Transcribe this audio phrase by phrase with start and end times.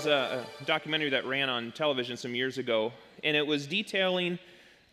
[0.00, 2.90] Was a, a documentary that ran on television some years ago,
[3.22, 4.38] and it was detailing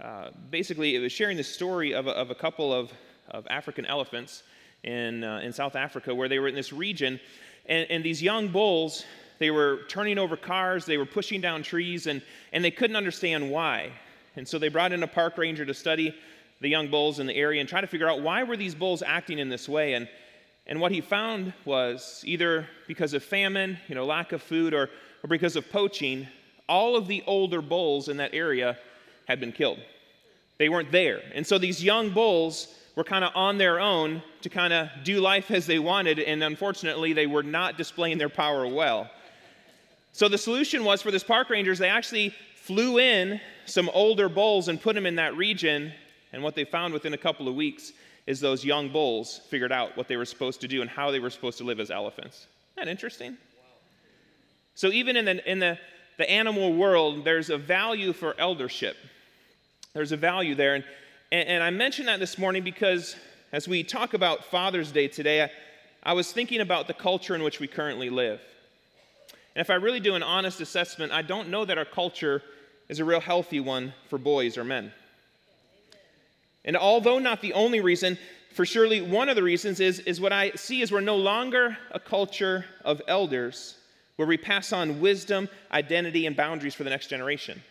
[0.02, 2.91] uh, basically, it was sharing the story of a, of a couple of,
[3.29, 4.43] of African elephants
[4.84, 7.21] in, uh, in South Africa where they were in this region,
[7.67, 9.05] and, and these young bulls
[9.39, 13.49] they were turning over cars, they were pushing down trees, and, and they couldn't understand
[13.49, 13.93] why.
[14.35, 16.13] And so they brought in a park ranger to study
[16.59, 19.01] the young bulls in the area and try to figure out why were these bulls
[19.01, 19.93] acting in this way.
[19.93, 20.09] And,
[20.67, 24.90] and what he found was either because of famine, you know, lack of food, or,
[25.23, 26.27] or because of poaching,
[26.67, 28.77] all of the older bulls in that area
[29.27, 29.80] had been killed.
[30.57, 31.21] They weren't there.
[31.34, 35.21] And so these young bulls were kind of on their own to kind of do
[35.21, 39.10] life as they wanted, and unfortunately, they were not displaying their power well.
[40.12, 44.68] So the solution was for this park rangers, they actually flew in some older bulls
[44.68, 45.93] and put them in that region.
[46.34, 47.93] And what they found within a couple of weeks
[48.27, 51.20] is those young bulls figured out what they were supposed to do and how they
[51.20, 52.45] were supposed to live as elephants.
[52.75, 53.37] Isn't that interesting?
[54.75, 55.79] So even in the, in the,
[56.17, 58.98] the animal world, there's a value for eldership.
[59.93, 60.75] There's a value there.
[60.75, 60.83] And,
[61.31, 63.15] and, and I mentioned that this morning because
[63.51, 65.51] as we talk about Father's Day today, I,
[66.03, 68.41] I was thinking about the culture in which we currently live.
[69.55, 72.44] And if I really do an honest assessment, I don't know that our culture
[72.89, 74.91] is a real healthy one for boys or men.
[76.68, 78.18] And although not the only reason,
[78.53, 81.78] for surely one of the reasons is, is what I see is we're no longer
[81.91, 83.75] a culture of elders
[84.18, 87.62] where we pass on wisdom, identity, and boundaries for the next generation.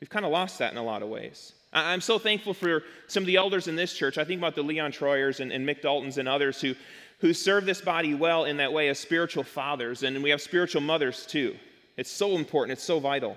[0.00, 1.52] We've kind of lost that in a lot of ways.
[1.72, 4.18] I'm so thankful for some of the elders in this church.
[4.18, 6.74] I think about the Leon Troyers and, and Mick Daltons and others who,
[7.20, 10.80] who serve this body well in that way as spiritual fathers, and we have spiritual
[10.80, 11.56] mothers too.
[11.96, 13.36] It's so important, it's so vital.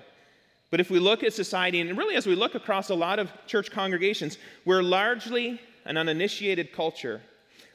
[0.69, 3.31] But if we look at society, and really as we look across a lot of
[3.47, 7.21] church congregations, we're largely an uninitiated culture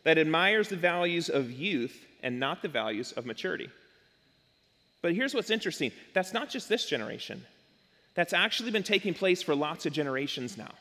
[0.04, 3.70] that admires the values of youth and not the values of maturity.
[5.00, 7.44] But here's what's interesting that's not just this generation,
[8.14, 10.72] that's actually been taking place for lots of generations now.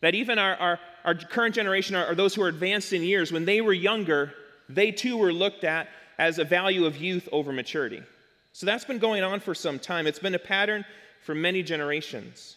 [0.00, 3.44] That even our, our, our current generation, or those who are advanced in years, when
[3.44, 4.32] they were younger,
[4.68, 8.02] they too were looked at as a value of youth over maturity.
[8.52, 10.06] So that's been going on for some time.
[10.06, 10.84] It's been a pattern
[11.26, 12.56] for many generations.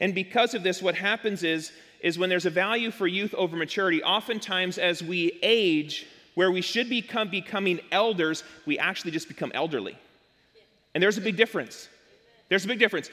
[0.00, 3.56] And because of this, what happens is, is when there's a value for youth over
[3.56, 9.52] maturity, oftentimes as we age, where we should become becoming elders, we actually just become
[9.54, 9.96] elderly.
[10.94, 11.88] And there's a big difference.
[12.48, 13.08] There's a big difference.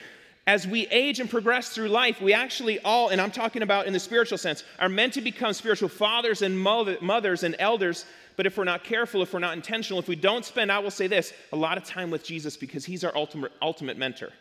[0.45, 3.93] As we age and progress through life, we actually all, and I'm talking about in
[3.93, 8.05] the spiritual sense, are meant to become spiritual fathers and mothers and elders.
[8.35, 10.91] But if we're not careful, if we're not intentional, if we don't spend, I will
[10.91, 14.31] say this, a lot of time with Jesus because he's our ultimate, ultimate mentor.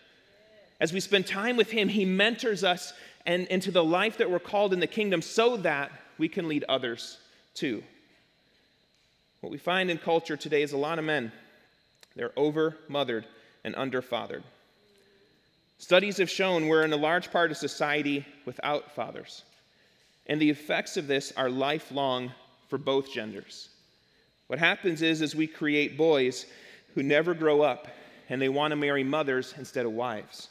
[0.83, 2.93] As we spend time with him, he mentors us
[3.25, 6.65] and into the life that we're called in the kingdom so that we can lead
[6.69, 7.19] others
[7.55, 7.85] too.
[9.43, 11.31] What we find in culture today is a lot of men,
[12.17, 13.27] they're over mothered
[13.63, 14.43] and under fathered.
[15.79, 19.45] Studies have shown we're in a large part of society without fathers.
[20.27, 22.33] And the effects of this are lifelong
[22.67, 23.69] for both genders.
[24.49, 26.47] What happens is, is we create boys
[26.97, 27.87] who never grow up
[28.29, 30.49] and they want to marry mothers instead of wives.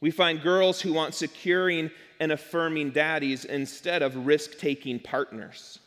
[0.00, 1.90] We find girls who want securing
[2.20, 5.78] and affirming daddies instead of risk taking partners.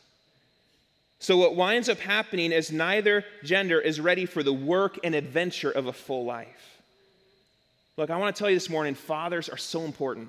[1.18, 5.70] So, what winds up happening is neither gender is ready for the work and adventure
[5.70, 6.78] of a full life.
[7.96, 10.28] Look, I want to tell you this morning fathers are so important.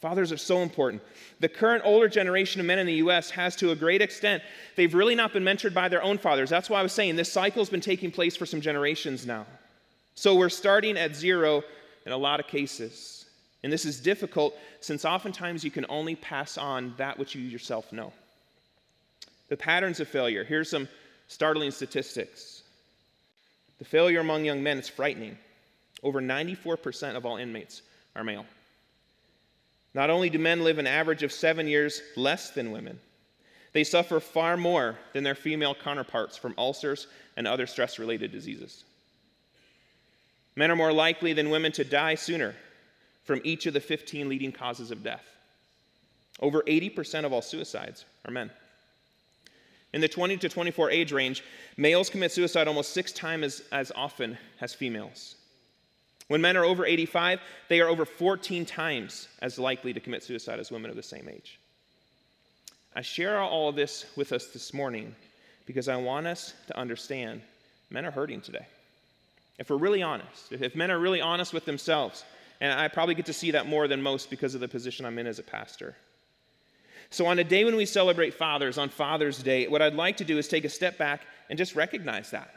[0.00, 1.02] Fathers are so important.
[1.40, 3.30] The current older generation of men in the U.S.
[3.30, 4.42] has, to a great extent,
[4.76, 6.48] they've really not been mentored by their own fathers.
[6.48, 9.44] That's why I was saying this cycle has been taking place for some generations now.
[10.14, 11.62] So we're starting at zero
[12.06, 13.26] in a lot of cases.
[13.62, 17.92] And this is difficult since oftentimes you can only pass on that which you yourself
[17.92, 18.12] know.
[19.48, 20.44] The patterns of failure.
[20.44, 20.88] Here's some
[21.28, 22.62] startling statistics.
[23.78, 25.36] The failure among young men is frightening.
[26.02, 27.82] Over 94% of all inmates
[28.16, 28.46] are male.
[29.92, 32.98] Not only do men live an average of seven years less than women,
[33.72, 37.06] they suffer far more than their female counterparts from ulcers
[37.36, 38.84] and other stress related diseases.
[40.56, 42.54] Men are more likely than women to die sooner
[43.24, 45.24] from each of the 15 leading causes of death.
[46.40, 48.50] Over 80% of all suicides are men.
[49.92, 51.42] In the 20 to 24 age range,
[51.76, 55.34] males commit suicide almost six times as, as often as females.
[56.28, 60.60] When men are over 85, they are over 14 times as likely to commit suicide
[60.60, 61.58] as women of the same age.
[62.94, 65.14] I share all of this with us this morning
[65.66, 67.42] because I want us to understand
[67.90, 68.66] men are hurting today.
[69.60, 72.24] If we're really honest, if men are really honest with themselves,
[72.60, 75.18] and I probably get to see that more than most because of the position I'm
[75.18, 75.94] in as a pastor.
[77.10, 80.24] So, on a day when we celebrate fathers, on Father's Day, what I'd like to
[80.24, 82.54] do is take a step back and just recognize that.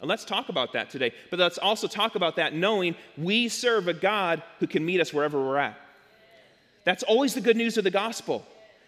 [0.00, 1.12] And let's talk about that today.
[1.30, 5.12] But let's also talk about that knowing we serve a God who can meet us
[5.12, 5.78] wherever we're at.
[6.84, 8.46] That's always the good news of the gospel.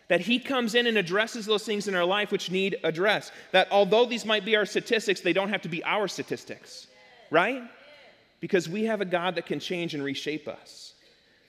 [0.09, 3.33] That he comes in and addresses those things in our life which need address.
[3.53, 6.87] That although these might be our statistics, they don't have to be our statistics,
[7.31, 7.63] right?
[8.41, 10.95] Because we have a God that can change and reshape us.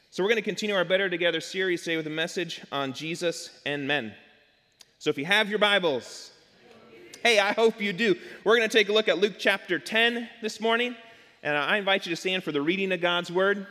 [0.10, 3.50] So we're going to continue our Better Together series today with a message on Jesus
[3.66, 4.14] and men.
[5.00, 6.32] So if you have your Bibles,
[7.24, 8.16] Hey, I hope you do.
[8.44, 10.96] We're going to take a look at Luke chapter 10 this morning,
[11.44, 13.68] and I invite you to stand for the reading of God's word.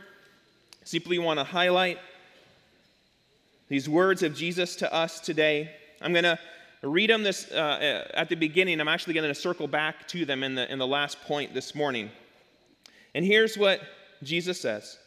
[0.85, 1.99] Simply want to highlight
[3.67, 5.73] these words of Jesus to us today.
[6.01, 6.39] I'm going to
[6.82, 8.81] read them this uh, at the beginning.
[8.81, 11.75] I'm actually going to circle back to them in the, in the last point this
[11.75, 12.11] morning.
[13.15, 13.81] And here's what
[14.23, 14.99] Jesus says,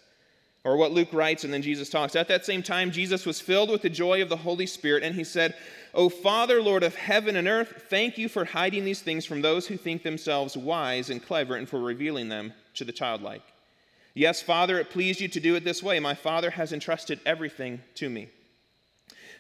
[0.64, 2.16] or what Luke writes, and then Jesus talks.
[2.16, 5.16] At that same time, Jesus was filled with the joy of the Holy Spirit, and
[5.16, 5.56] he said,
[5.94, 9.68] O Father, Lord of heaven and earth, thank you for hiding these things from those
[9.68, 13.44] who think themselves wise and clever and for revealing them to the childlike.
[14.16, 16.00] Yes, Father, it pleased you to do it this way.
[16.00, 18.30] My Father has entrusted everything to me.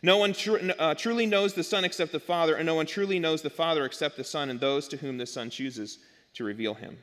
[0.03, 3.19] No one tr- uh, truly knows the Son except the Father, and no one truly
[3.19, 5.99] knows the Father except the Son and those to whom the Son chooses
[6.33, 6.97] to reveal him.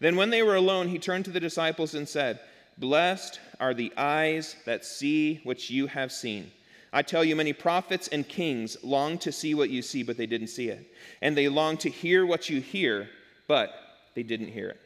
[0.00, 2.40] Then, when they were alone, he turned to the disciples and said,
[2.76, 6.50] Blessed are the eyes that see what you have seen.
[6.92, 10.26] I tell you, many prophets and kings long to see what you see, but they
[10.26, 10.92] didn't see it.
[11.22, 13.08] And they long to hear what you hear,
[13.46, 13.72] but
[14.14, 14.80] they didn't hear it.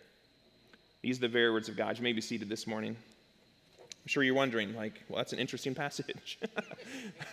[1.01, 1.97] These are the very words of God.
[1.97, 2.97] You may be seated this morning.
[4.03, 6.39] I'm sure you're wondering, like, well, that's an interesting passage.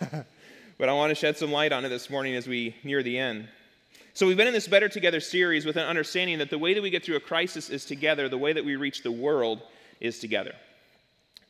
[0.78, 3.18] but I want to shed some light on it this morning as we near the
[3.18, 3.48] end.
[4.14, 6.82] So, we've been in this Better Together series with an understanding that the way that
[6.82, 9.62] we get through a crisis is together, the way that we reach the world
[10.00, 10.54] is together.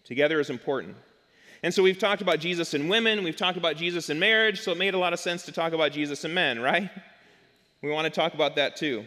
[0.05, 0.97] Together is important.
[1.63, 4.73] And so we've talked about Jesus and women, we've talked about Jesus and marriage, so
[4.73, 6.89] it made a lot of sense to talk about Jesus and men, right?
[7.83, 9.05] We want to talk about that too.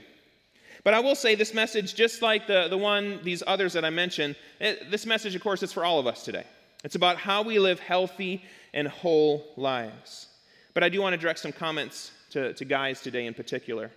[0.83, 3.89] But I will say this message, just like the, the one, these others that I
[3.89, 6.43] mentioned, it, this message, of course, is for all of us today.
[6.83, 8.43] It's about how we live healthy
[8.73, 10.27] and whole lives.
[10.73, 13.91] But I do want to direct some comments to, to guys today in particular.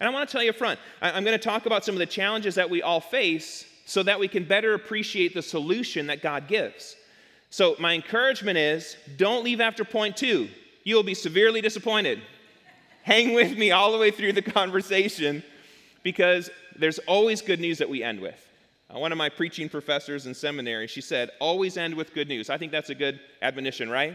[0.00, 1.94] And I want to tell you up front, I, I'm going to talk about some
[1.94, 6.08] of the challenges that we all face so that we can better appreciate the solution
[6.08, 6.96] that God gives.
[7.50, 10.48] So, my encouragement is don't leave after point two.
[10.82, 12.20] You will be severely disappointed.
[13.04, 15.44] Hang with me all the way through the conversation
[16.04, 18.40] because there's always good news that we end with.
[18.94, 22.48] Uh, one of my preaching professors in seminary, she said, always end with good news.
[22.48, 24.14] I think that's a good admonition, right?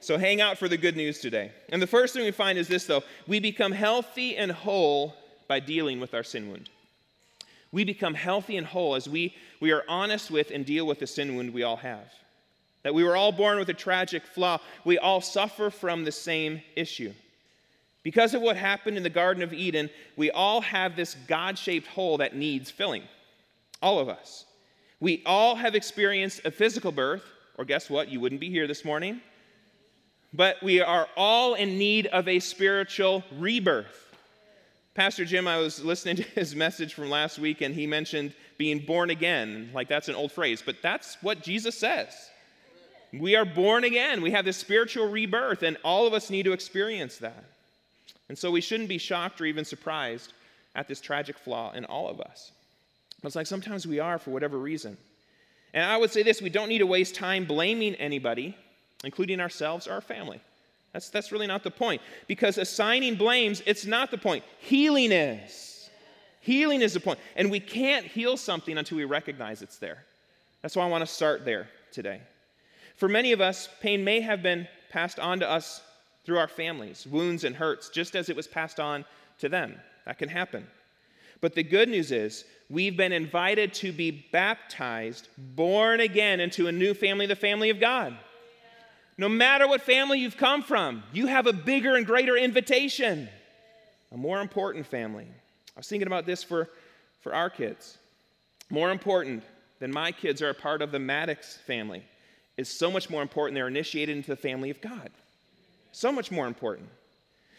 [0.00, 1.52] So hang out for the good news today.
[1.68, 5.14] And the first thing we find is this, though we become healthy and whole
[5.46, 6.70] by dealing with our sin wound.
[7.72, 11.06] We become healthy and whole as we, we are honest with and deal with the
[11.06, 12.10] sin wound we all have
[12.82, 14.58] that we were all born with a tragic flaw.
[14.84, 17.12] We all suffer from the same issue.
[18.02, 21.86] Because of what happened in the Garden of Eden, we all have this God shaped
[21.86, 23.02] hole that needs filling.
[23.82, 24.46] All of us.
[25.00, 27.24] We all have experienced a physical birth,
[27.58, 28.08] or guess what?
[28.08, 29.20] You wouldn't be here this morning.
[30.32, 34.14] But we are all in need of a spiritual rebirth.
[34.94, 38.80] Pastor Jim, I was listening to his message from last week, and he mentioned being
[38.80, 39.70] born again.
[39.72, 42.14] Like that's an old phrase, but that's what Jesus says.
[43.12, 44.22] We are born again.
[44.22, 47.44] We have this spiritual rebirth, and all of us need to experience that.
[48.30, 50.34] And so we shouldn't be shocked or even surprised
[50.76, 52.52] at this tragic flaw in all of us.
[53.20, 54.96] But it's like sometimes we are for whatever reason.
[55.74, 58.56] And I would say this we don't need to waste time blaming anybody,
[59.02, 60.40] including ourselves or our family.
[60.92, 62.02] That's, that's really not the point.
[62.28, 64.44] Because assigning blames, it's not the point.
[64.60, 65.90] Healing is.
[66.40, 67.18] Healing is the point.
[67.34, 70.04] And we can't heal something until we recognize it's there.
[70.62, 72.20] That's why I want to start there today.
[72.94, 75.80] For many of us, pain may have been passed on to us
[76.30, 79.04] through our families, wounds and hurts, just as it was passed on
[79.40, 79.74] to them.
[80.06, 80.64] That can happen.
[81.40, 86.72] But the good news is, we've been invited to be baptized, born again into a
[86.72, 88.16] new family, the family of God.
[89.18, 93.28] No matter what family you've come from, you have a bigger and greater invitation,
[94.12, 95.26] a more important family.
[95.26, 96.68] I was thinking about this for,
[97.22, 97.98] for our kids.
[98.70, 99.42] More important
[99.80, 102.04] than my kids are a part of the Maddox family
[102.56, 103.56] is so much more important.
[103.56, 105.10] They're initiated into the family of God.
[105.92, 106.88] So much more important.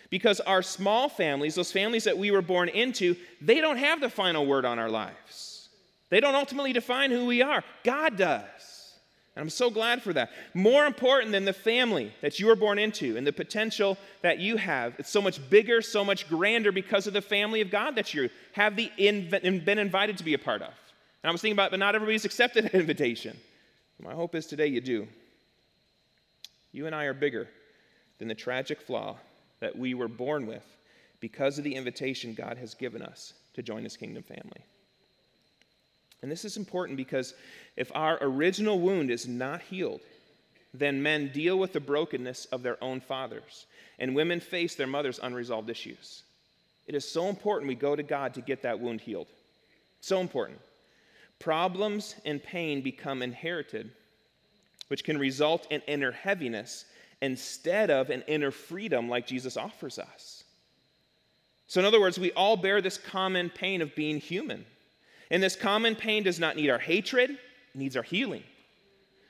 [0.09, 4.09] Because our small families, those families that we were born into, they don't have the
[4.09, 5.69] final word on our lives.
[6.09, 8.97] They don't ultimately define who we are, God does.
[9.35, 10.29] And I'm so glad for that.
[10.53, 14.57] More important than the family that you were born into and the potential that you
[14.57, 18.13] have, it's so much bigger, so much grander because of the family of God that
[18.13, 20.73] you have the inv- been invited to be a part of.
[21.23, 23.37] And I was thinking about, but not everybody's accepted that invitation.
[24.01, 25.07] My hope is today you do.
[26.73, 27.47] You and I are bigger
[28.21, 29.17] than the tragic flaw
[29.61, 30.77] that we were born with
[31.21, 34.63] because of the invitation God has given us to join his kingdom family.
[36.21, 37.33] And this is important because
[37.77, 40.01] if our original wound is not healed,
[40.71, 43.65] then men deal with the brokenness of their own fathers,
[43.97, 46.21] and women face their mother's unresolved issues.
[46.85, 49.29] It is so important we go to God to get that wound healed.
[49.99, 50.59] So important.
[51.39, 53.89] Problems and pain become inherited,
[54.89, 56.85] which can result in inner heaviness
[57.21, 60.43] instead of an inner freedom like Jesus offers us.
[61.67, 64.65] So, in other words, we all bear this common pain of being human.
[65.29, 67.37] And this common pain does not need our hatred, it
[67.73, 68.43] needs our healing.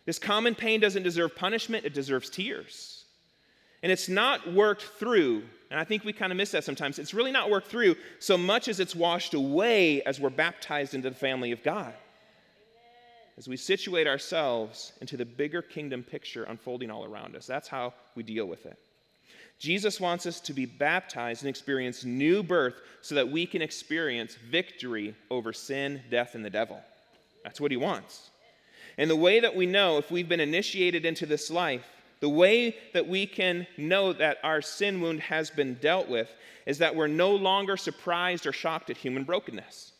[0.05, 3.05] This common pain doesn't deserve punishment, it deserves tears.
[3.83, 6.99] And it's not worked through, and I think we kind of miss that sometimes.
[6.99, 11.09] It's really not worked through so much as it's washed away as we're baptized into
[11.09, 11.93] the family of God.
[13.37, 17.47] As we situate ourselves into the bigger kingdom picture unfolding all around us.
[17.47, 18.77] That's how we deal with it.
[19.57, 24.35] Jesus wants us to be baptized and experience new birth so that we can experience
[24.35, 26.81] victory over sin, death, and the devil.
[27.43, 28.31] That's what he wants.
[28.97, 31.85] And the way that we know if we've been initiated into this life,
[32.21, 36.29] the way that we can know that our sin wound has been dealt with
[36.65, 39.93] is that we're no longer surprised or shocked at human brokenness.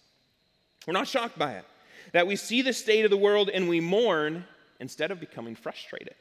[0.88, 1.66] We're not shocked by it.
[2.13, 4.46] That we see the state of the world and we mourn
[4.80, 6.15] instead of becoming frustrated.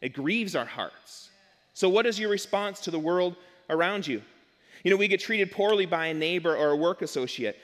[0.00, 1.30] It grieves our hearts.
[1.74, 3.36] So, what is your response to the world
[3.68, 4.22] around you?
[4.82, 7.58] You know, we get treated poorly by a neighbor or a work associate,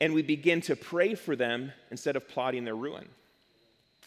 [0.00, 3.08] and we begin to pray for them instead of plotting their ruin.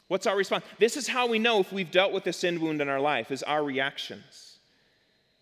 [0.07, 0.63] What's our response?
[0.79, 3.31] This is how we know if we've dealt with a sin wound in our life,
[3.31, 4.57] is our reactions.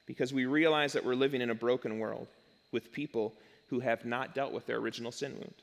[0.05, 2.27] Because we realize that we're living in a broken world
[2.71, 3.33] with people
[3.67, 5.53] who have not dealt with their original sin wound.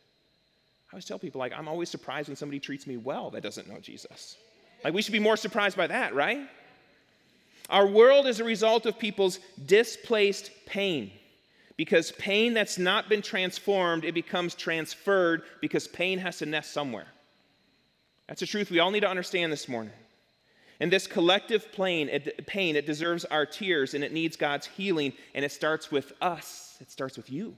[0.90, 3.68] I always tell people, like, I'm always surprised when somebody treats me well that doesn't
[3.68, 4.36] know Jesus.
[4.82, 6.48] Like, we should be more surprised by that, right?
[7.68, 11.10] Our world is a result of people's displaced pain.
[11.76, 17.06] Because pain that's not been transformed, it becomes transferred because pain has to nest somewhere.
[18.26, 19.92] That's a truth we all need to understand this morning.
[20.80, 25.52] And this collective pain it, deserves our tears and it needs God's healing, and it
[25.52, 26.76] starts with us.
[26.80, 27.54] It starts with you.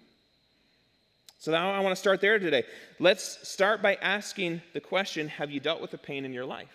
[1.40, 2.64] So now I want to start there today.
[2.98, 6.68] Let's start by asking the question Have you dealt with the pain in your life?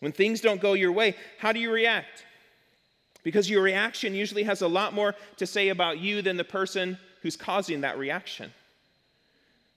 [0.00, 2.26] When things don't go your way, how do you react?
[3.24, 6.98] Because your reaction usually has a lot more to say about you than the person
[7.22, 8.52] who's causing that reaction.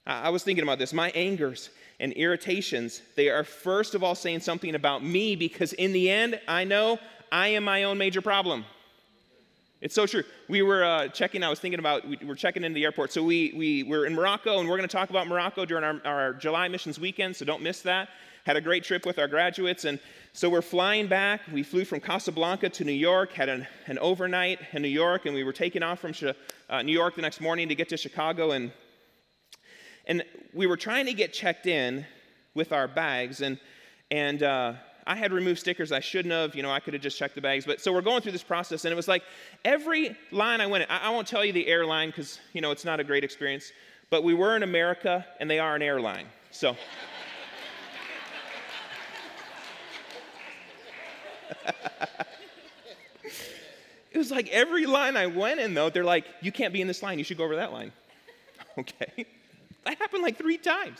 [0.05, 0.93] I was thinking about this.
[0.93, 1.69] My angers
[2.01, 6.39] and irritations, they are first of all saying something about me because in the end,
[6.49, 6.99] I know
[7.31, 8.65] I am my own major problem.
[9.81, 10.23] It's so true.
[10.47, 13.11] We were uh, checking, I was thinking about, we were checking into the airport.
[13.11, 15.99] So we, we were in Morocco, and we're going to talk about Morocco during our,
[16.05, 18.09] our July missions weekend, so don't miss that
[18.45, 19.85] had a great trip with our graduates.
[19.85, 19.99] And
[20.33, 21.41] so we're flying back.
[21.51, 25.35] We flew from Casablanca to New York, had an, an overnight in New York, and
[25.35, 26.13] we were taking off from
[26.69, 28.51] uh, New York the next morning to get to Chicago.
[28.51, 28.71] And,
[30.07, 30.23] and
[30.53, 32.05] we were trying to get checked in
[32.53, 33.41] with our bags.
[33.41, 33.59] And,
[34.09, 34.73] and uh,
[35.07, 36.55] I had removed stickers I shouldn't have.
[36.55, 37.65] You know, I could have just checked the bags.
[37.65, 39.23] But so we're going through this process, and it was like
[39.65, 42.71] every line I went in, I, I won't tell you the airline because, you know,
[42.71, 43.71] it's not a great experience.
[44.09, 46.27] But we were in America, and they are an airline.
[46.51, 46.75] So.
[54.11, 56.87] it was like every line I went in, though, they're like, you can't be in
[56.87, 57.91] this line, you should go over that line.
[58.77, 59.25] okay.
[59.85, 60.99] That happened like three times.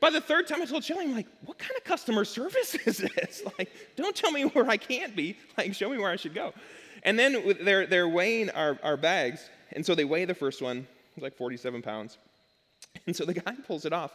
[0.00, 2.98] By the third time I told Shelly, I'm like, what kind of customer service is
[2.98, 3.42] this?
[3.58, 5.36] Like, don't tell me where I can't be.
[5.56, 6.52] Like, show me where I should go.
[7.04, 9.48] And then they're, they're weighing our, our bags.
[9.72, 12.18] And so they weigh the first one, it's like 47 pounds.
[13.06, 14.12] And so the guy pulls it off.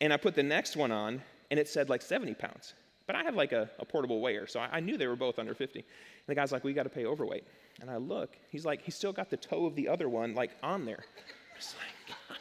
[0.00, 2.74] And I put the next one on, and it said like 70 pounds.
[3.06, 5.38] But I have like a, a portable weigher, so I, I, knew they were both
[5.38, 5.80] under 50.
[5.80, 5.86] And
[6.26, 7.44] the guy's like, we got to pay overweight.
[7.80, 10.52] And I look, he's like, he's still got the toe of the other one like
[10.62, 11.04] on there.
[11.56, 12.38] It's like, gosh,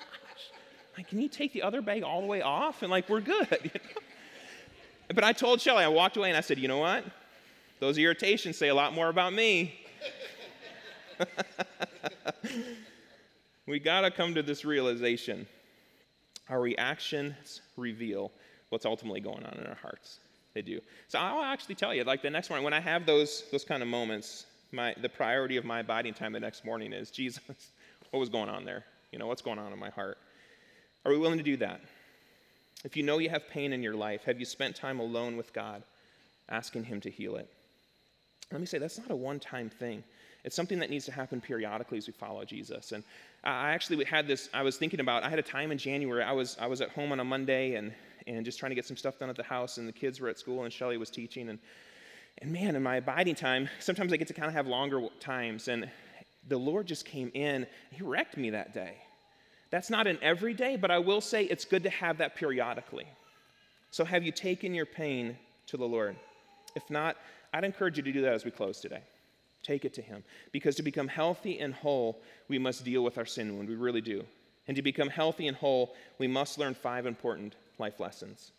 [1.00, 2.82] like, can you take the other bag all the way off?
[2.82, 3.72] And like, we're good.
[5.16, 7.04] But I told Shelly, I walked away and I said, you know what?
[7.80, 9.74] Those irritations say a lot more about me.
[13.66, 15.48] we got to come to this realization.
[16.48, 18.32] Our reactions reveal
[18.70, 20.20] what's ultimately going on in our hearts.
[20.54, 20.80] They do.
[21.08, 23.82] So I'll actually tell you, like the next morning, when I have those, those kind
[23.82, 27.42] of moments, my, the priority of my abiding time the next morning is Jesus,
[28.12, 28.86] what was going on there?
[29.12, 30.20] You know, what's going on in my heart?
[31.06, 31.82] Are we willing to do that?
[32.84, 35.54] If you know you have pain in your life, have you spent time alone with
[35.54, 35.84] God,
[36.48, 37.50] asking Him to heal it?
[38.52, 40.04] Let me say, that's not a one time thing.
[40.46, 42.94] It's something that needs to happen periodically as we follow Jesus.
[42.94, 43.04] And
[43.44, 46.32] I actually had this, I was thinking about, I had a time in January, I
[46.32, 47.94] was, I was at home on a Monday and,
[48.26, 50.30] and just trying to get some stuff done at the house, and the kids were
[50.30, 51.50] at school, and Shelly was teaching.
[51.50, 51.60] And,
[52.42, 55.68] and man, in my abiding time, sometimes I get to kind of have longer times.
[55.68, 55.90] And
[56.48, 58.96] the Lord just came in, He wrecked me that day.
[59.72, 63.08] That's not an everyday, but I will say it's good to have that periodically.
[63.92, 66.16] So, have you taken your pain to the Lord?
[66.76, 67.18] If not,
[67.54, 69.02] I'd encourage you to do that as we close today.
[69.64, 70.24] Take it to Him.
[70.52, 73.70] Because to become healthy and whole, we must deal with our sin wound.
[73.70, 74.24] We really do.
[74.68, 78.52] And to become healthy and whole, we must learn five important life lessons.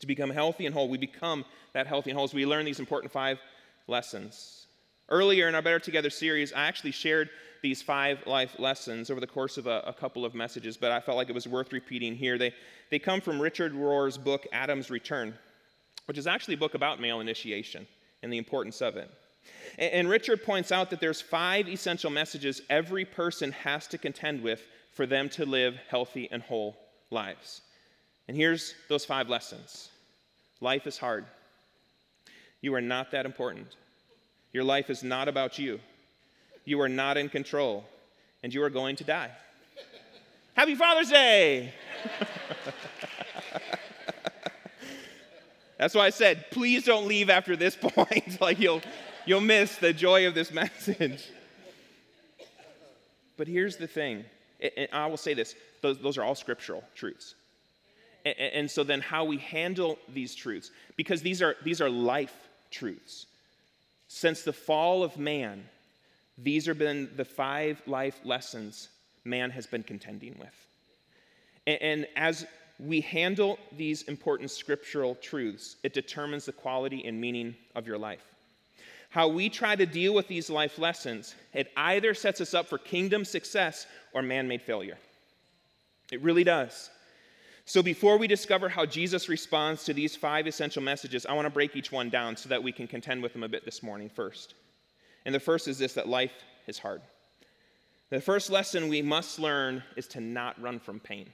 [0.00, 1.44] To become healthy and whole, we become
[1.74, 3.38] that healthy and whole as we learn these important five
[3.86, 4.67] lessons.
[5.08, 7.30] Earlier in our Better Together series, I actually shared
[7.62, 11.00] these five life lessons over the course of a, a, couple of messages, but I
[11.00, 12.38] felt like it was worth repeating here.
[12.38, 12.54] They,
[12.90, 15.34] they come from Richard Rohr's book, Adam's Return,
[16.06, 17.86] which is actually a book about male initiation
[18.22, 19.10] and the importance of it.
[19.78, 24.42] And, and Richard points out that there's five essential messages every person has to contend
[24.42, 24.62] with
[24.92, 26.76] for them to live healthy and whole
[27.10, 27.62] lives.
[28.28, 29.90] And here's those five lessons
[30.60, 31.24] life is hard.
[32.60, 33.76] You are not that important.
[34.52, 35.80] Your life is not about you.
[36.64, 37.84] You are not in control,
[38.42, 39.30] and you are going to die.
[40.54, 41.72] Happy Father's Day!
[45.78, 48.40] That's why I said, please don't leave after this point.
[48.40, 48.82] like you'll,
[49.24, 51.30] you'll miss the joy of this message.
[53.36, 54.24] But here's the thing,
[54.76, 57.36] and I will say this those, those are all scriptural truths.
[58.24, 62.34] And, so then how we handle these truths, because these are, these are life
[62.70, 63.26] truths.
[64.08, 65.64] Since the fall of man,
[66.36, 68.88] these have been the five life lessons
[69.24, 70.66] man has been contending with.
[71.66, 72.46] And, and as
[72.78, 78.22] we handle these important scriptural truths, it determines the quality and meaning of your life.
[79.10, 82.78] How we try to deal with these life lessons, it either sets us up for
[82.78, 84.98] kingdom success or man made failure.
[86.12, 86.90] It really does.
[87.68, 91.50] So, before we discover how Jesus responds to these five essential messages, I want to
[91.50, 94.08] break each one down so that we can contend with them a bit this morning
[94.08, 94.54] first.
[95.26, 96.32] And the first is this that life
[96.66, 97.02] is hard.
[98.08, 101.28] The first lesson we must learn is to not run from pain.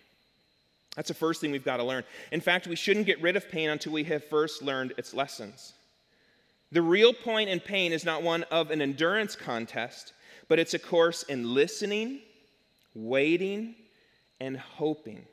[0.96, 2.02] That's the first thing we've got to learn.
[2.32, 5.72] In fact, we shouldn't get rid of pain until we have first learned its lessons.
[6.72, 10.12] The real point in pain is not one of an endurance contest,
[10.48, 12.22] but it's a course in listening,
[12.92, 13.76] waiting,
[14.40, 15.24] and hoping.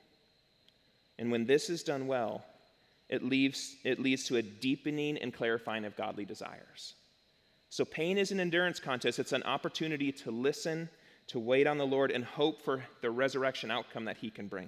[1.21, 2.43] And when this is done well,
[3.07, 6.95] it leads, it leads to a deepening and clarifying of godly desires.
[7.69, 9.19] So, pain is an endurance contest.
[9.19, 10.89] It's an opportunity to listen,
[11.27, 14.67] to wait on the Lord, and hope for the resurrection outcome that He can bring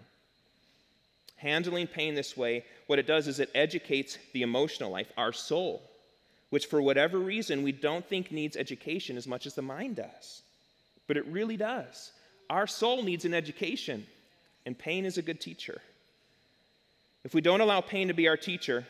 [1.43, 5.83] handling pain this way, what it does is it educates the emotional life, our soul,
[6.49, 10.41] which for whatever reason we don't think needs education as much as the mind does.
[11.05, 12.13] But it really does.
[12.49, 14.07] Our soul needs an education,
[14.65, 15.81] and pain is a good teacher.
[17.23, 18.85] If we don't allow pain to be our teacher,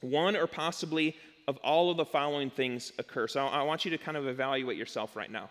[0.00, 1.16] one or possibly
[1.48, 3.28] of all of the following things occur.
[3.28, 5.48] So I want you to kind of evaluate yourself right now.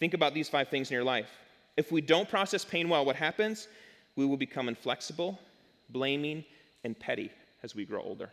[0.00, 1.30] Think about these five things in your life.
[1.76, 3.68] If we don't process pain well, what happens
[4.16, 5.40] we will become inflexible,
[5.88, 6.44] blaming,
[6.84, 7.32] and petty
[7.62, 8.30] as we grow older.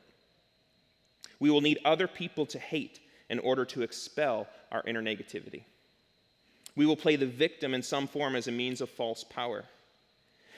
[1.39, 2.99] We will need other people to hate
[3.30, 5.63] in order to expel our inner negativity.
[6.75, 9.65] We will play the victim in some form as a means of false power.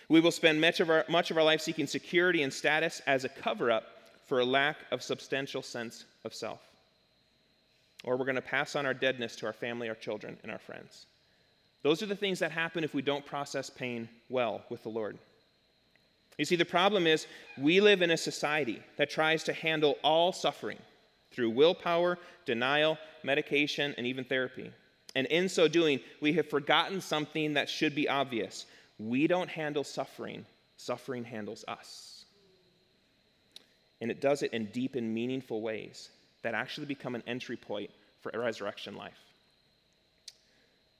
[0.09, 3.23] We will spend much of our, much of our life seeking security and status as
[3.23, 3.85] a cover up
[4.27, 6.59] for a lack of substantial sense of self.
[8.03, 10.59] Or we're going to pass on our deadness to our family, our children, and our
[10.59, 11.05] friends.
[11.83, 15.17] Those are the things that happen if we don't process pain well with the Lord.
[16.37, 20.31] You see, the problem is we live in a society that tries to handle all
[20.31, 20.79] suffering
[21.31, 24.71] through willpower, denial, medication, and even therapy.
[25.15, 28.65] And in so doing, we have forgotten something that should be obvious.
[28.97, 30.45] We don't handle suffering,
[30.77, 32.25] suffering handles us.
[34.01, 36.09] And it does it in deep and meaningful ways
[36.41, 37.89] that actually become an entry point
[38.21, 39.19] for resurrection life.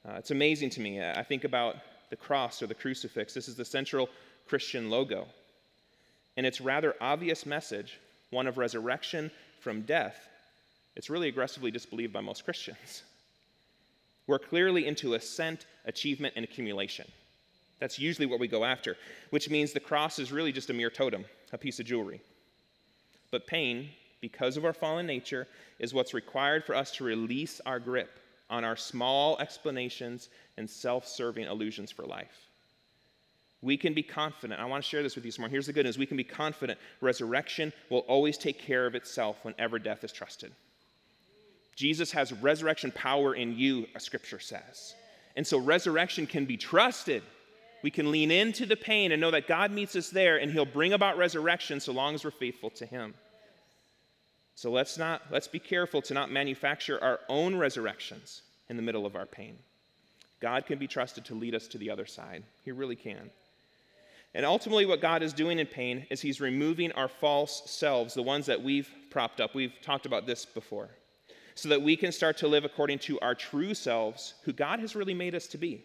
[0.08, 1.02] Uh, it's amazing to me.
[1.02, 1.78] I think about
[2.10, 3.34] the cross or the crucifix.
[3.34, 4.10] This is the central
[4.48, 5.28] Christian logo.
[6.36, 10.28] And its rather obvious message, one of resurrection from death,
[10.96, 13.04] it's really aggressively disbelieved by most Christians.
[14.28, 17.10] We're clearly into ascent, achievement, and accumulation.
[17.84, 18.96] That's usually what we go after,
[19.32, 22.22] which means the cross is really just a mere totem, a piece of jewelry.
[23.30, 23.90] But pain,
[24.22, 28.64] because of our fallen nature, is what's required for us to release our grip on
[28.64, 32.48] our small explanations and self serving illusions for life.
[33.62, 34.62] we can be confident.
[34.62, 35.50] I want to share this with you some more.
[35.50, 39.44] Here's the good news we can be confident resurrection will always take care of itself
[39.44, 40.54] whenever death is trusted.
[41.76, 44.96] Jesus has resurrection power in you, a scripture says.
[45.36, 47.24] And so resurrection can be trusted.
[47.84, 50.66] We can lean into the pain and know that God meets us there and he'll
[50.66, 53.14] bring about resurrection so long as we're faithful to him.
[54.56, 59.06] So let's not let's be careful to not manufacture our own resurrections in the middle
[59.06, 59.58] of our pain.
[60.40, 62.44] God can be trusted to lead us to the other side.
[62.64, 63.30] He really can.
[64.36, 68.24] And ultimately, what God is doing in pain is He's removing our false selves, the
[68.24, 69.54] ones that we've propped up.
[69.54, 70.90] We've talked about this before.
[71.56, 74.96] So that we can start to live according to our true selves, who God has
[74.96, 75.84] really made us to be.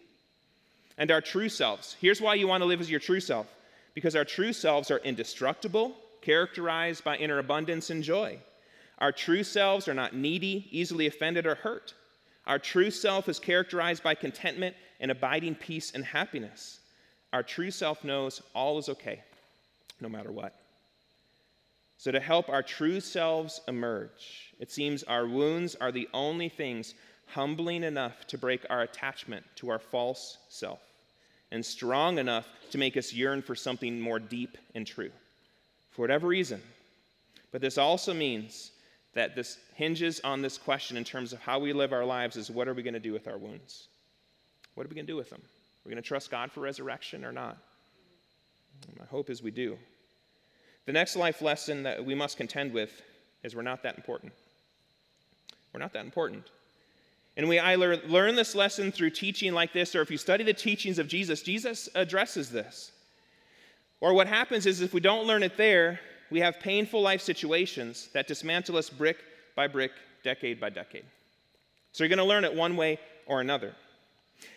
[0.99, 1.95] And our true selves.
[2.01, 3.47] Here's why you want to live as your true self
[3.95, 8.37] because our true selves are indestructible, characterized by inner abundance and joy.
[8.99, 11.93] Our true selves are not needy, easily offended, or hurt.
[12.45, 16.79] Our true self is characterized by contentment and abiding peace and happiness.
[17.31, 19.23] Our true self knows all is okay,
[20.01, 20.53] no matter what.
[21.97, 26.93] So, to help our true selves emerge, it seems our wounds are the only things
[27.27, 30.79] humbling enough to break our attachment to our false self
[31.51, 35.11] and strong enough to make us yearn for something more deep and true.
[35.91, 36.61] For whatever reason.
[37.51, 38.71] But this also means
[39.13, 42.51] that this hinges on this question in terms of how we live our lives is
[42.51, 43.87] what are we going to do with our wounds?
[44.75, 45.41] What are we going to do with them?
[45.41, 47.57] Are we going to trust God for resurrection or not?
[48.97, 49.77] My hope is we do.
[50.85, 53.01] The next life lesson that we must contend with
[53.43, 54.31] is we're not that important.
[55.73, 56.49] We're not that important.
[57.37, 60.53] And we either learn this lesson through teaching like this, or if you study the
[60.53, 62.91] teachings of Jesus, Jesus addresses this.
[64.01, 68.09] Or what happens is if we don't learn it there, we have painful life situations
[68.13, 69.17] that dismantle us brick
[69.55, 69.91] by brick,
[70.23, 71.05] decade by decade.
[71.91, 73.73] So you're going to learn it one way or another.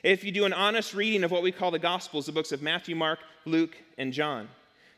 [0.02, 2.62] If you do an honest reading of what we call the Gospels, the books of
[2.62, 4.48] Matthew, Mark, Luke, and John,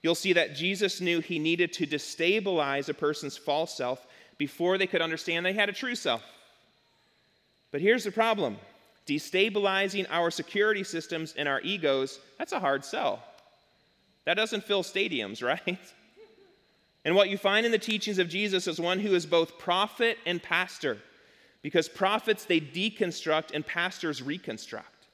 [0.03, 4.07] you'll see that Jesus knew he needed to destabilize a person's false self
[4.37, 6.23] before they could understand they had a true self.
[7.75, 8.57] But here's the problem
[9.05, 13.21] destabilizing our security systems and our egos, that's a hard sell.
[14.27, 15.81] That doesn't fill stadiums, right?
[17.05, 20.19] And what you find in the teachings of Jesus is one who is both prophet
[20.25, 20.99] and pastor.
[21.63, 25.09] Because prophets, they deconstruct and pastors reconstruct.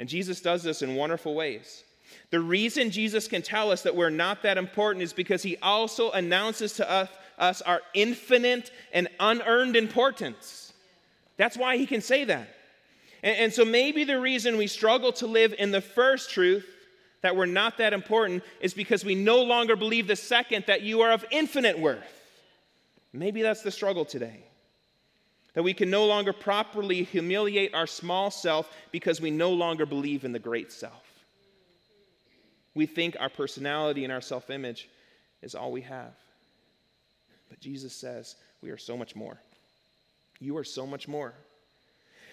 [0.00, 1.84] And Jesus does this in wonderful ways.
[2.30, 6.10] The reason Jesus can tell us that we're not that important is because he also
[6.10, 10.69] announces to us, us our infinite and unearned importance.
[11.40, 12.48] That's why he can say that.
[13.22, 16.66] And, and so maybe the reason we struggle to live in the first truth
[17.22, 21.00] that we're not that important is because we no longer believe the second that you
[21.00, 22.04] are of infinite worth.
[23.14, 24.44] Maybe that's the struggle today.
[25.54, 30.26] That we can no longer properly humiliate our small self because we no longer believe
[30.26, 31.24] in the great self.
[32.74, 34.90] We think our personality and our self image
[35.40, 36.12] is all we have.
[37.48, 39.40] But Jesus says we are so much more.
[40.40, 41.34] You are so much more.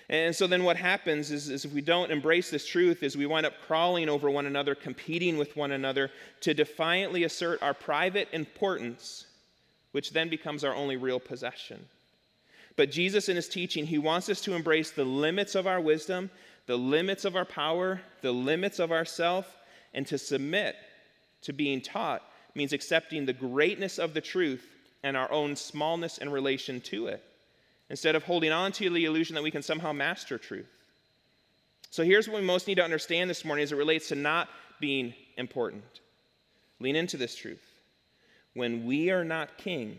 [0.09, 3.25] And so then what happens is, is, if we don't embrace this truth is we
[3.25, 6.09] wind up crawling over one another, competing with one another
[6.41, 9.25] to defiantly assert our private importance,
[9.91, 11.85] which then becomes our only real possession.
[12.77, 16.29] But Jesus in his teaching, he wants us to embrace the limits of our wisdom,
[16.67, 19.57] the limits of our power, the limits of ourself,
[19.93, 20.77] and to submit
[21.41, 22.21] to being taught
[22.55, 24.65] means accepting the greatness of the truth
[25.03, 27.23] and our own smallness in relation to it
[27.89, 30.67] instead of holding on to the illusion that we can somehow master truth.
[31.89, 34.49] So here's what we most need to understand this morning as it relates to not
[34.79, 36.01] being important.
[36.79, 37.63] Lean into this truth.
[38.53, 39.97] When we are not king,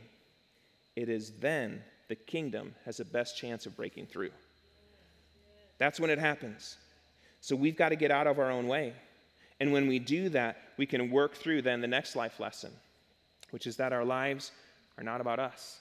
[0.97, 4.31] it is then the kingdom has the best chance of breaking through.
[5.79, 6.77] That's when it happens.
[7.41, 8.95] So we've got to get out of our own way.
[9.61, 12.71] And when we do that, we can work through then the next life lesson,
[13.51, 14.53] which is that our lives
[14.97, 15.81] are not about us.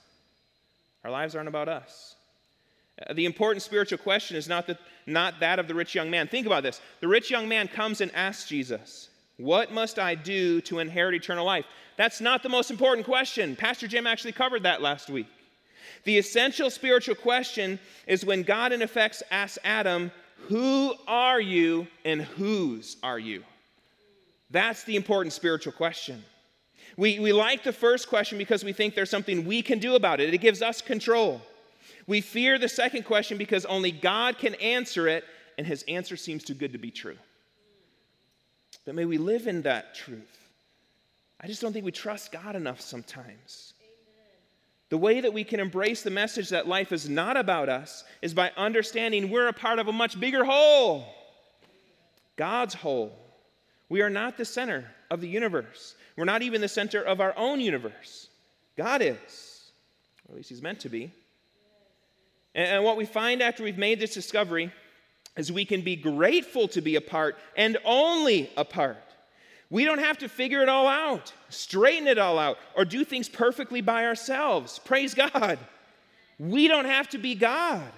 [1.08, 2.16] Our lives aren't about us.
[3.02, 6.28] Uh, the important spiritual question is not, the, not that of the rich young man.
[6.28, 6.82] Think about this.
[7.00, 11.46] The rich young man comes and asks Jesus, What must I do to inherit eternal
[11.46, 11.64] life?
[11.96, 13.56] That's not the most important question.
[13.56, 15.28] Pastor Jim actually covered that last week.
[16.04, 20.12] The essential spiritual question is when God, in effect, asks Adam,
[20.50, 23.46] Who are you and whose are you?
[24.52, 26.22] That's the important spiritual question.
[26.98, 30.20] We, we like the first question because we think there's something we can do about
[30.20, 31.42] it, it gives us control.
[32.08, 35.24] We fear the second question because only God can answer it,
[35.58, 37.18] and his answer seems too good to be true.
[38.86, 40.38] But may we live in that truth.
[41.40, 43.74] I just don't think we trust God enough sometimes.
[44.90, 48.34] The way that we can embrace the message that life is not about us is
[48.34, 51.06] by understanding we're a part of a much bigger whole
[52.38, 53.12] God's whole
[53.90, 55.96] We are not the center of the universe.
[56.18, 58.28] We're not even the center of our own universe.
[58.76, 59.72] God is,
[60.28, 61.12] or at least He's meant to be.
[62.56, 64.72] And what we find after we've made this discovery
[65.38, 68.98] is we can be grateful to be a part and only a part.
[69.70, 73.30] We don't have to figure it all out, straighten it all out, or do things
[73.30, 74.80] perfectly by ourselves.
[74.80, 75.60] Praise God.
[76.40, 77.92] We don't have to be God.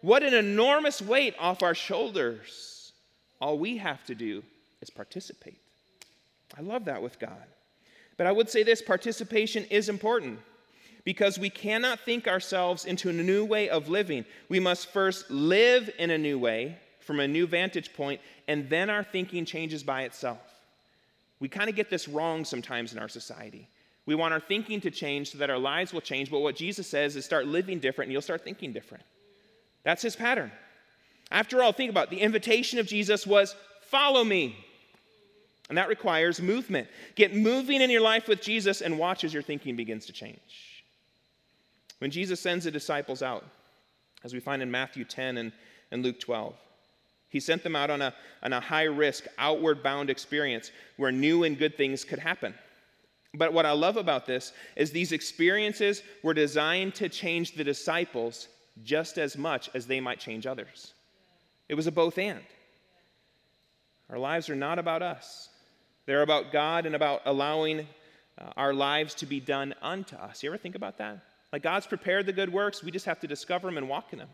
[0.00, 2.92] What an enormous weight off our shoulders.
[3.40, 4.42] All we have to do
[4.80, 5.60] is participate.
[6.56, 7.46] I love that with God.
[8.16, 10.38] But I would say this participation is important
[11.04, 14.24] because we cannot think ourselves into a new way of living.
[14.48, 18.88] We must first live in a new way from a new vantage point, and then
[18.88, 20.38] our thinking changes by itself.
[21.40, 23.68] We kind of get this wrong sometimes in our society.
[24.06, 26.86] We want our thinking to change so that our lives will change, but what Jesus
[26.86, 29.04] says is start living different and you'll start thinking different.
[29.82, 30.52] That's his pattern.
[31.30, 32.10] After all, think about it.
[32.10, 34.56] the invitation of Jesus was follow me.
[35.68, 36.88] And that requires movement.
[37.14, 40.84] Get moving in your life with Jesus and watch as your thinking begins to change.
[41.98, 43.44] When Jesus sends the disciples out,
[44.24, 45.52] as we find in Matthew 10 and,
[45.90, 46.54] and Luke 12,
[47.28, 51.44] he sent them out on a, on a high risk, outward bound experience where new
[51.44, 52.54] and good things could happen.
[53.34, 58.48] But what I love about this is these experiences were designed to change the disciples
[58.84, 60.92] just as much as they might change others.
[61.68, 62.40] It was a both and.
[64.10, 65.48] Our lives are not about us,
[66.06, 67.86] they're about God and about allowing
[68.38, 70.42] uh, our lives to be done unto us.
[70.42, 71.18] You ever think about that?
[71.52, 74.18] Like God's prepared the good works, we just have to discover them and walk in
[74.18, 74.30] them.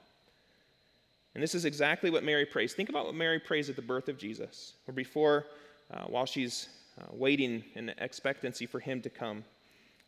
[1.35, 2.75] And this is exactly what Mary prays.
[2.75, 5.47] Think about what Mary prays at the birth of Jesus, or before,
[5.93, 6.69] uh, while she's
[7.01, 9.45] uh, waiting in expectancy for him to come,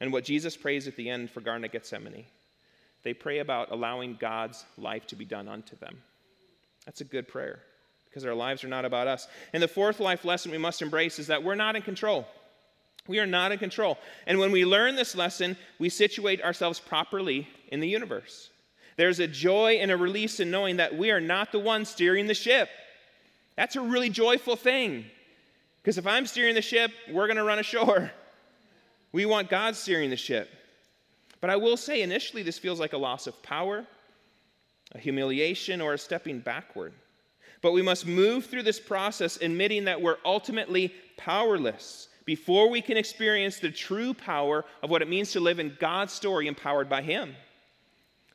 [0.01, 2.25] and what Jesus prays at the end for Garden of Gethsemane.
[3.03, 5.99] They pray about allowing God's life to be done unto them.
[6.85, 7.61] That's a good prayer
[8.11, 9.29] because our lives are not about us.
[9.53, 12.27] And the fourth life lesson we must embrace is that we're not in control.
[13.07, 13.99] We are not in control.
[14.27, 18.51] And when we learn this lesson, we situate ourselves properly in the universe.
[18.97, 22.27] There's a joy and a release in knowing that we are not the one steering
[22.27, 22.69] the ship.
[23.57, 25.07] That's a really joyful thing.
[25.81, 28.11] Because if I'm steering the ship, we're going to run ashore.
[29.13, 30.49] We want God steering the ship.
[31.41, 33.85] But I will say, initially, this feels like a loss of power,
[34.93, 36.93] a humiliation, or a stepping backward.
[37.63, 42.97] But we must move through this process admitting that we're ultimately powerless before we can
[42.97, 47.03] experience the true power of what it means to live in God's story empowered by
[47.03, 47.35] Him.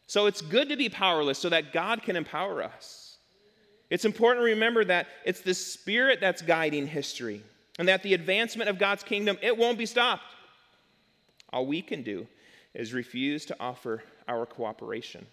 [0.08, 3.18] So it's good to be powerless so that God can empower us.
[3.90, 7.42] It's important to remember that it's the Spirit that's guiding history
[7.80, 10.24] and that the advancement of God's kingdom, it won't be stopped.
[11.52, 12.28] All we can do
[12.74, 15.26] is refuse to offer our cooperation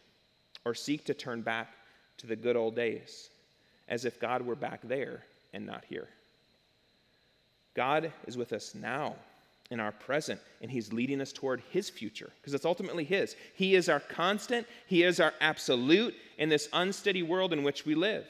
[0.64, 1.74] or seek to turn back
[2.18, 3.31] to the good old days
[3.92, 6.09] as if God were back there and not here.
[7.74, 9.16] God is with us now
[9.70, 13.37] in our present, and He's leading us toward His future because it's ultimately His.
[13.55, 17.94] He is our constant, He is our absolute in this unsteady world in which we
[17.94, 18.24] live.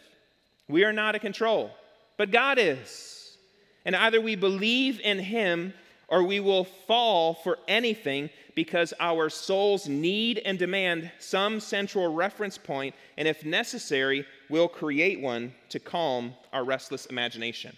[0.69, 1.71] We are not in control,
[2.17, 3.37] but God is.
[3.85, 5.75] And either we believe in Him
[6.09, 12.59] or we will fall for anything because our souls need and demand some central reference
[12.59, 17.75] point, and if necessary, we'll create one to calm our restless imagination.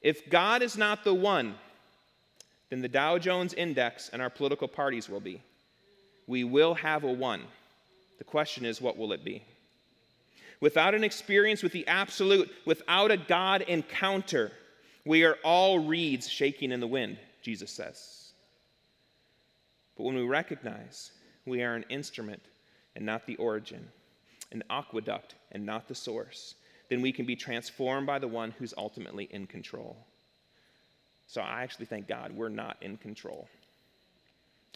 [0.00, 1.54] If God is not the one,
[2.70, 5.42] then the Dow Jones Index and our political parties will be.
[6.26, 7.42] We will have a one.
[8.16, 9.42] The question is, what will it be?
[10.62, 14.52] Without an experience with the absolute, without a God encounter,
[15.04, 18.32] we are all reeds shaking in the wind, Jesus says.
[19.94, 21.10] But when we recognize
[21.44, 22.40] we are an instrument
[22.94, 23.86] and not the origin,
[24.52, 26.54] an aqueduct and not the source,
[26.88, 29.96] then we can be transformed by the one who's ultimately in control.
[31.26, 33.48] So I actually thank God we're not in control.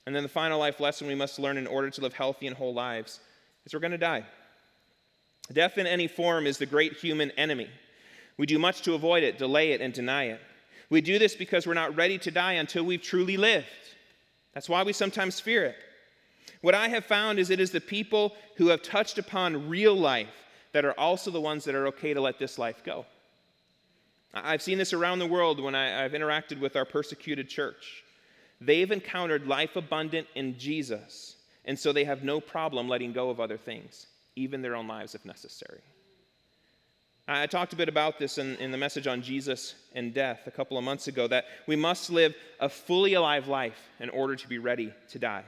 [0.06, 2.56] And then the final life lesson we must learn in order to live healthy and
[2.56, 3.20] whole lives
[3.64, 4.24] is we're going to die.
[5.52, 7.68] Death in any form is the great human enemy.
[8.36, 10.40] We do much to avoid it, delay it, and deny it.
[10.88, 13.66] We do this because we're not ready to die until we've truly lived.
[14.54, 15.76] That's why we sometimes fear it.
[16.60, 20.28] What I have found is it is the people who have touched upon real life
[20.72, 23.06] that are also the ones that are okay to let this life go.
[24.32, 28.04] I've seen this around the world when I, have interacted with our persecuted church.
[28.60, 33.40] They've encountered life abundant in Jesus, and so they have no problem letting go of
[33.40, 35.80] other things, even their own lives if necessary.
[37.26, 40.50] I talked a bit about this in, in, the message on Jesus and death a
[40.50, 44.48] couple of months ago that we must live a fully alive life in order to
[44.48, 45.44] be ready to die.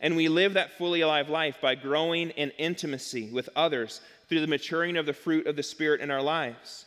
[0.00, 4.46] And we live that fully alive life by growing in intimacy with others through the
[4.46, 6.86] maturing of the fruit of the Spirit in our lives.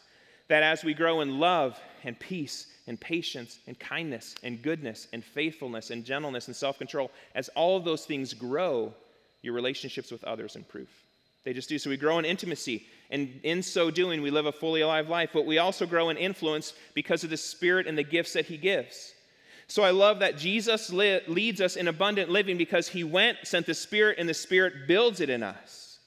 [0.50, 5.24] That as we grow in love and peace and patience and kindness and goodness and
[5.24, 8.94] faithfulness and gentleness and self control, as all of those things grow,
[9.42, 10.90] your relationships with others improve.
[11.44, 11.80] They just do.
[11.80, 15.30] So we grow in intimacy, and in so doing, we live a fully alive life.
[15.34, 18.58] But we also grow in influence because of the Spirit and the gifts that He
[18.58, 19.14] gives.
[19.68, 23.74] So I love that Jesus leads us in abundant living because He went, sent the
[23.74, 26.00] Spirit, and the Spirit builds it in us.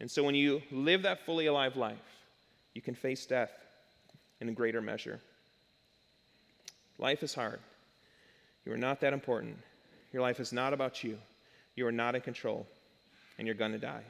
[0.00, 1.96] And so when you live that fully alive life,
[2.74, 3.50] you can face death
[4.40, 5.20] in a greater measure.
[6.98, 7.60] Life is hard.
[8.64, 9.56] You are not that important.
[10.12, 11.18] Your life is not about you.
[11.76, 12.66] You are not in control,
[13.38, 14.02] and you're going to die.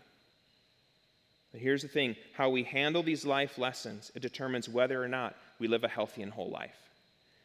[1.53, 5.37] But here's the thing how we handle these life lessons, it determines whether or not
[5.59, 6.86] we live a healthy and whole life.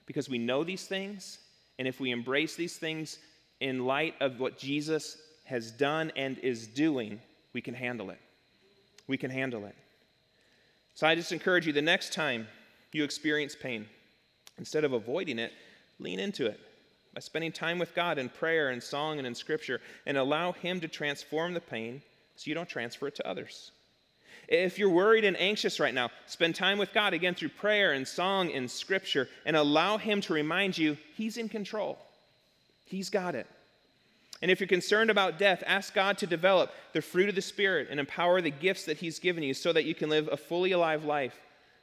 [0.05, 1.39] Because we know these things,
[1.79, 3.19] and if we embrace these things
[3.59, 7.19] in light of what Jesus has done and is doing,
[7.53, 8.19] we can handle it.
[9.07, 9.75] We can handle it.
[10.95, 12.47] So I just encourage you the next time
[12.91, 13.87] you experience pain,
[14.57, 15.53] instead of avoiding it,
[15.99, 16.59] lean into it
[17.13, 20.79] by spending time with God in prayer and song and in scripture and allow Him
[20.81, 22.01] to transform the pain
[22.35, 23.71] so you don't transfer it to others.
[24.47, 28.07] If you're worried and anxious right now, spend time with God again through prayer and
[28.07, 31.97] song and scripture and allow Him to remind you He's in control.
[32.85, 33.47] He's got it.
[34.41, 37.87] And if you're concerned about death, ask God to develop the fruit of the Spirit
[37.91, 40.71] and empower the gifts that He's given you so that you can live a fully
[40.71, 41.39] alive life,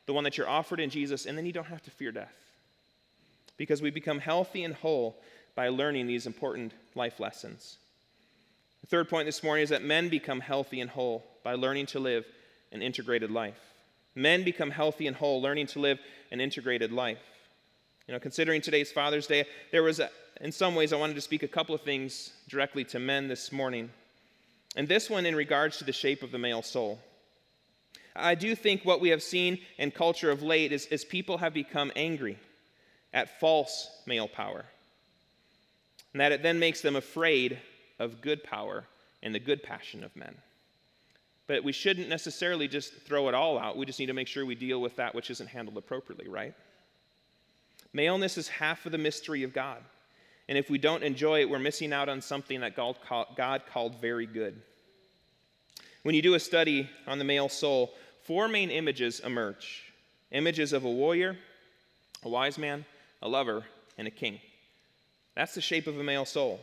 [0.06, 2.34] the one that you're offered in Jesus, and then you don't have to fear death
[3.58, 5.16] because we become healthy and whole
[5.54, 7.76] by learning these important life lessons.
[8.80, 11.98] The third point this morning is that men become healthy and whole by learning to
[11.98, 12.26] live
[12.72, 13.58] an integrated life.
[14.14, 15.98] Men become healthy and whole learning to live
[16.30, 17.22] an integrated life.
[18.06, 20.10] You know, considering today's Father's Day, there was, a,
[20.42, 23.50] in some ways, I wanted to speak a couple of things directly to men this
[23.50, 23.88] morning.
[24.76, 26.98] And this one in regards to the shape of the male soul.
[28.14, 31.54] I do think what we have seen in culture of late is, is people have
[31.54, 32.36] become angry
[33.14, 34.66] at false male power.
[36.12, 37.58] And that it then makes them afraid
[37.98, 38.84] of good power
[39.22, 40.34] and the good passion of men.
[41.48, 43.76] But we shouldn't necessarily just throw it all out.
[43.76, 46.54] We just need to make sure we deal with that which isn't handled appropriately, right?
[47.92, 49.78] Maleness is half of the mystery of God.
[50.48, 54.26] And if we don't enjoy it, we're missing out on something that God called very
[54.26, 54.60] good.
[56.04, 59.84] When you do a study on the male soul, four main images emerge
[60.30, 61.36] images of a warrior,
[62.22, 62.84] a wise man,
[63.22, 63.64] a lover,
[63.96, 64.38] and a king.
[65.34, 66.60] That's the shape of a male soul.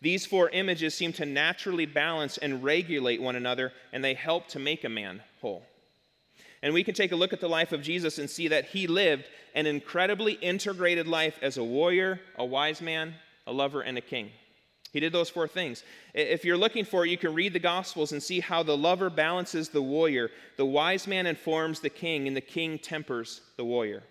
[0.00, 4.58] These four images seem to naturally balance and regulate one another, and they help to
[4.58, 5.64] make a man whole.
[6.62, 8.86] And we can take a look at the life of Jesus and see that he
[8.86, 13.14] lived an incredibly integrated life as a warrior, a wise man,
[13.46, 14.30] a lover, and a king.
[14.92, 15.84] He did those four things.
[16.14, 19.10] If you're looking for it, you can read the Gospels and see how the lover
[19.10, 24.02] balances the warrior, the wise man informs the king, and the king tempers the warrior.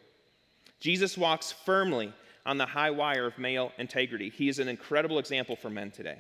[0.79, 2.13] Jesus walks firmly
[2.47, 4.29] on the high wire of male integrity.
[4.29, 6.17] He is an incredible example for men today.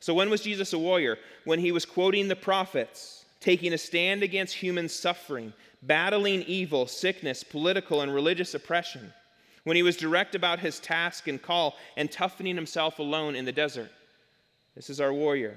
[0.00, 1.18] So, when was Jesus a warrior?
[1.44, 7.44] When he was quoting the prophets, taking a stand against human suffering, battling evil, sickness,
[7.44, 9.12] political, and religious oppression.
[9.64, 13.52] When he was direct about his task and call and toughening himself alone in the
[13.52, 13.90] desert.
[14.74, 15.56] This is our warrior.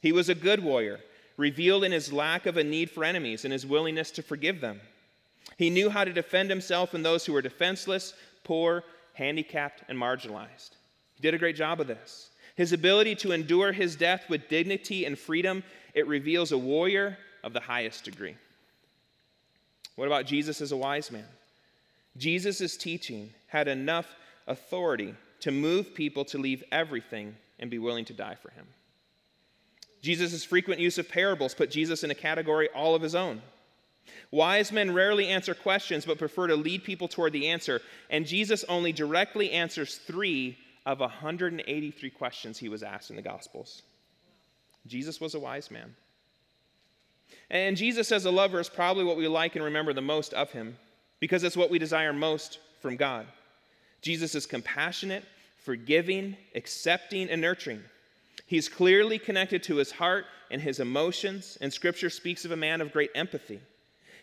[0.00, 0.98] He was a good warrior,
[1.36, 4.80] revealed in his lack of a need for enemies and his willingness to forgive them.
[5.56, 10.70] He knew how to defend himself and those who were defenseless, poor, handicapped, and marginalized.
[11.14, 12.30] He did a great job of this.
[12.56, 17.52] His ability to endure his death with dignity and freedom, it reveals a warrior of
[17.52, 18.36] the highest degree.
[19.96, 21.24] What about Jesus as a wise man?
[22.16, 24.06] Jesus' teaching had enough
[24.46, 28.66] authority to move people to leave everything and be willing to die for him.
[30.02, 33.40] Jesus' frequent use of parables put Jesus in a category all of his own.
[34.30, 37.80] Wise men rarely answer questions, but prefer to lead people toward the answer.
[38.10, 43.82] And Jesus only directly answers three of 183 questions he was asked in the Gospels.
[44.86, 45.94] Jesus was a wise man.
[47.50, 50.50] And Jesus as a lover is probably what we like and remember the most of
[50.50, 50.76] him
[51.20, 53.26] because it's what we desire most from God.
[54.00, 55.24] Jesus is compassionate,
[55.58, 57.82] forgiving, accepting, and nurturing.
[58.46, 62.80] He's clearly connected to his heart and his emotions, and Scripture speaks of a man
[62.80, 63.60] of great empathy.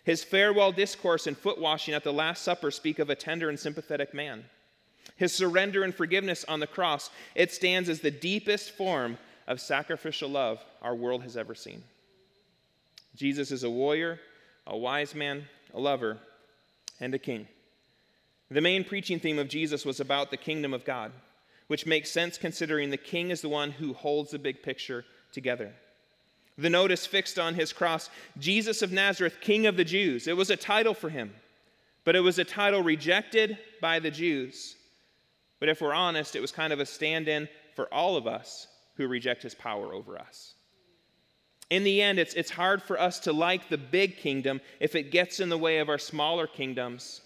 [0.04, 3.58] His farewell discourse and foot washing at the Last Supper speak of a tender and
[3.58, 4.44] sympathetic man.
[5.16, 10.30] His surrender and forgiveness on the cross, it stands as the deepest form of sacrificial
[10.30, 11.82] love our world has ever seen.
[13.14, 14.20] Jesus is a warrior,
[14.66, 16.18] a wise man, a lover,
[17.00, 17.48] and a king.
[18.50, 21.12] The main preaching theme of Jesus was about the kingdom of God,
[21.66, 25.72] which makes sense considering the king is the one who holds the big picture together.
[26.60, 30.28] The notice fixed on his cross Jesus of Nazareth, King of the Jews.
[30.28, 31.32] It was a title for him,
[32.04, 34.76] but it was a title rejected by the Jews.
[35.58, 38.66] But if we're honest, it was kind of a stand in for all of us
[38.96, 40.52] who reject his power over us.
[41.70, 45.10] In the end, it's, it's hard for us to like the big kingdom if it
[45.10, 47.22] gets in the way of our smaller kingdoms,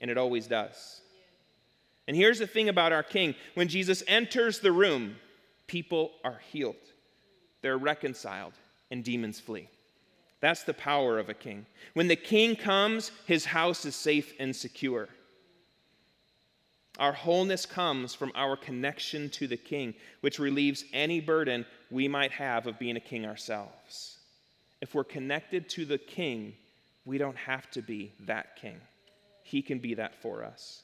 [0.00, 1.00] and it always does.
[2.06, 5.16] And here's the thing about our king when Jesus enters the room,
[5.66, 6.76] people are healed,
[7.62, 8.52] they're reconciled,
[8.90, 9.68] and demons flee.
[10.40, 11.66] That's the power of a king.
[11.94, 15.08] When the king comes, his house is safe and secure.
[16.98, 22.32] Our wholeness comes from our connection to the King, which relieves any burden we might
[22.32, 24.16] have of being a king ourselves.
[24.80, 26.54] If we're connected to the King,
[27.04, 28.80] we don't have to be that King.
[29.42, 30.82] He can be that for us.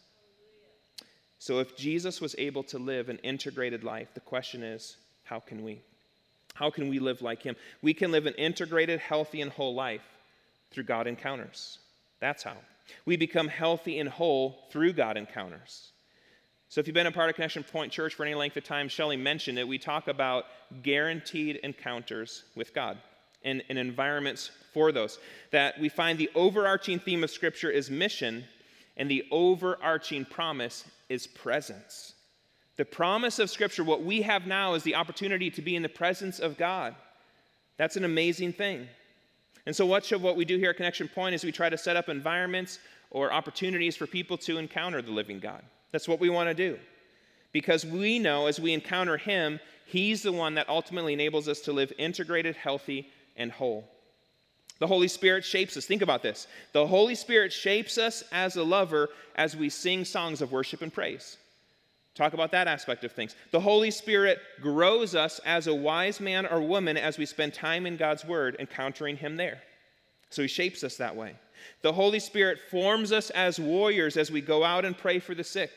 [1.39, 5.65] So, if Jesus was able to live an integrated life, the question is how can
[5.65, 5.81] we?
[6.55, 7.57] How can we live like Him?
[7.81, 10.03] We can live an integrated, healthy, and whole life
[10.71, 11.79] through God encounters.
[12.21, 12.57] That's how.
[13.05, 15.93] We become healthy and whole through God encounters.
[16.69, 18.89] So, if you've been a part of Connection Point Church for any length of time,
[18.89, 19.69] Shelly mentioned it.
[19.69, 20.47] We talk about
[20.83, 22.99] guaranteed encounters with God
[23.45, 25.19] and, and environments for those.
[25.51, 28.45] That we find the overarching theme of Scripture is mission,
[28.97, 32.15] and the overarching promise is presence.
[32.77, 35.89] The promise of Scripture, what we have now, is the opportunity to be in the
[35.89, 36.95] presence of God.
[37.77, 38.89] That's an amazing thing.
[39.67, 41.79] And so, much of what we do here at Connection Point is we try to
[41.79, 42.79] set up environments
[43.11, 45.63] or opportunities for people to encounter the living God.
[45.93, 46.79] That's what we want to do.
[47.53, 51.73] Because we know as we encounter Him, He's the one that ultimately enables us to
[51.73, 53.85] live integrated, healthy, and whole.
[54.79, 55.85] The Holy Spirit shapes us.
[55.85, 56.47] Think about this.
[56.73, 60.93] The Holy Spirit shapes us as a lover as we sing songs of worship and
[60.93, 61.37] praise.
[62.15, 63.35] Talk about that aspect of things.
[63.53, 67.87] The Holy Spirit grows us as a wise man or woman as we spend time
[67.87, 69.63] in God's Word, encountering Him there.
[70.29, 71.37] So He shapes us that way.
[71.81, 75.45] The Holy Spirit forms us as warriors as we go out and pray for the
[75.45, 75.71] sick.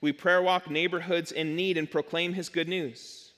[0.00, 3.32] We prayer walk neighborhoods in need and proclaim his good news.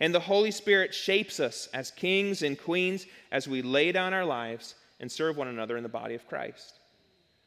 [0.00, 4.24] And the Holy Spirit shapes us as kings and queens as we lay down our
[4.24, 6.74] lives and serve one another in the body of Christ.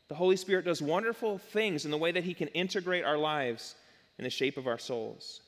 [0.07, 3.75] The Holy Spirit does wonderful things in the way that he can integrate our lives
[4.19, 5.41] in the shape of our souls.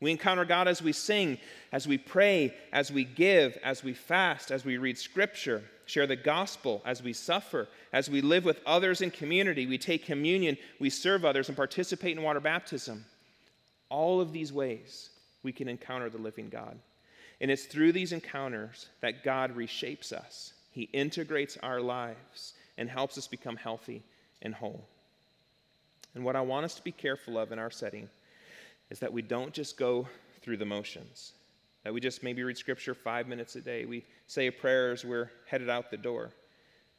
[0.00, 1.38] We encounter God as we sing,
[1.70, 6.16] as we pray, as we give, as we fast, as we read scripture, share the
[6.16, 10.90] gospel, as we suffer, as we live with others in community, we take communion, we
[10.90, 13.04] serve others, and participate in water baptism.
[13.88, 15.10] All of these ways
[15.42, 16.78] we can encounter the living God.
[17.40, 20.54] And it's through these encounters that God reshapes us.
[20.70, 24.02] He integrates our lives and helps us become healthy
[24.42, 24.88] and whole.
[26.14, 28.08] And what I want us to be careful of in our setting
[28.90, 30.06] is that we don't just go
[30.42, 31.32] through the motions,
[31.82, 33.84] that we just maybe read scripture five minutes a day.
[33.84, 36.30] We say a prayer as we're headed out the door.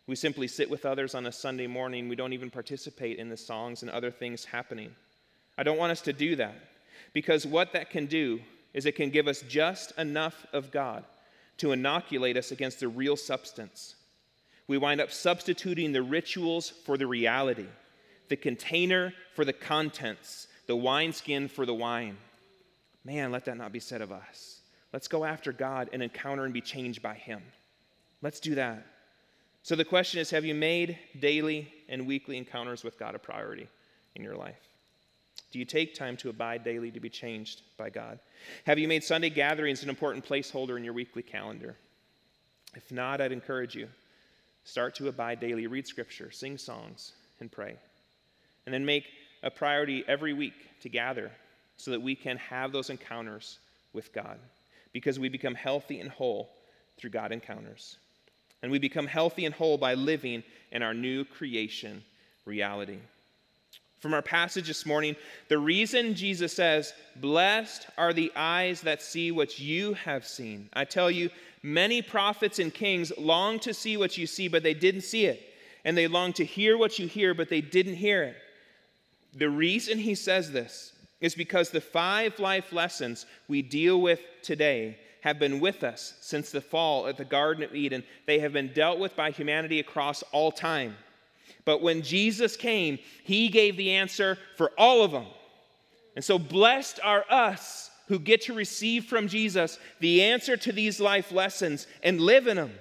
[0.07, 2.09] We simply sit with others on a Sunday morning.
[2.09, 4.95] We don't even participate in the songs and other things happening.
[5.57, 6.55] I don't want us to do that
[7.13, 8.41] because what that can do
[8.73, 11.05] is it can give us just enough of God
[11.57, 13.95] to inoculate us against the real substance.
[14.67, 17.67] We wind up substituting the rituals for the reality,
[18.29, 22.17] the container for the contents, the wineskin for the wine.
[23.03, 24.59] Man, let that not be said of us.
[24.91, 27.41] Let's go after God and encounter and be changed by Him.
[28.21, 28.85] Let's do that.
[29.61, 33.67] So the question is have you made daily and weekly encounters with God a priority
[34.15, 34.61] in your life?
[35.51, 38.19] Do you take time to abide daily to be changed by God?
[38.65, 41.75] Have you made Sunday gatherings an important placeholder in your weekly calendar?
[42.75, 43.87] If not, I'd encourage you
[44.65, 47.75] start to abide daily, read scripture, sing songs, and pray.
[48.65, 49.05] And then make
[49.43, 51.31] a priority every week to gather
[51.77, 53.59] so that we can have those encounters
[53.93, 54.39] with God
[54.93, 56.49] because we become healthy and whole
[56.97, 57.97] through God encounters.
[58.61, 62.03] And we become healthy and whole by living in our new creation
[62.45, 62.97] reality.
[63.99, 65.15] From our passage this morning,
[65.49, 70.69] the reason Jesus says, Blessed are the eyes that see what you have seen.
[70.73, 71.29] I tell you,
[71.63, 75.41] many prophets and kings long to see what you see, but they didn't see it.
[75.83, 78.35] And they long to hear what you hear, but they didn't hear it.
[79.35, 84.97] The reason he says this is because the five life lessons we deal with today
[85.21, 88.03] have been with us since the fall at the Garden of Eden.
[88.27, 90.95] They have been dealt with by humanity across all time.
[91.65, 95.25] But when Jesus came, he gave the answer for all of them.
[96.15, 100.99] And so, blessed are us who get to receive from Jesus the answer to these
[100.99, 102.71] life lessons and live in them.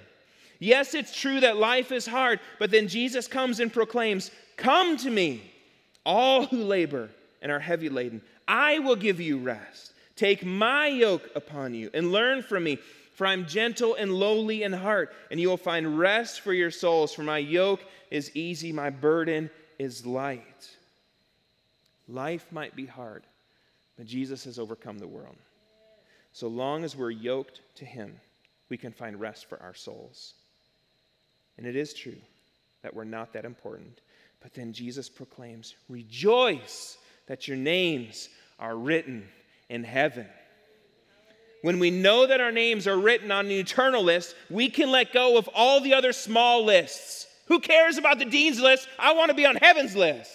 [0.59, 5.09] Yes, it's true that life is hard, but then Jesus comes and proclaims, Come to
[5.09, 5.51] me,
[6.05, 7.09] all who labor
[7.41, 8.21] and are heavy laden.
[8.47, 9.93] I will give you rest.
[10.15, 12.77] Take my yoke upon you and learn from me,
[13.13, 17.13] For I'm gentle and lowly in heart, and you will find rest for your souls.
[17.13, 17.81] For my yoke
[18.11, 19.49] is easy, my burden
[19.79, 20.69] is light.
[22.07, 23.23] Life might be hard,
[23.97, 25.35] but Jesus has overcome the world.
[26.33, 28.19] So long as we're yoked to Him,
[28.69, 30.33] we can find rest for our souls.
[31.57, 32.17] And it is true
[32.83, 34.01] that we're not that important.
[34.45, 38.29] But then Jesus proclaims, Rejoice that your names
[38.59, 39.27] are written
[39.69, 40.27] in heaven.
[41.63, 45.11] When we know that our names are written on the eternal list, we can let
[45.11, 47.25] go of all the other small lists.
[47.47, 48.87] Who cares about the dean's list?
[48.99, 50.31] I want to be on heaven's list.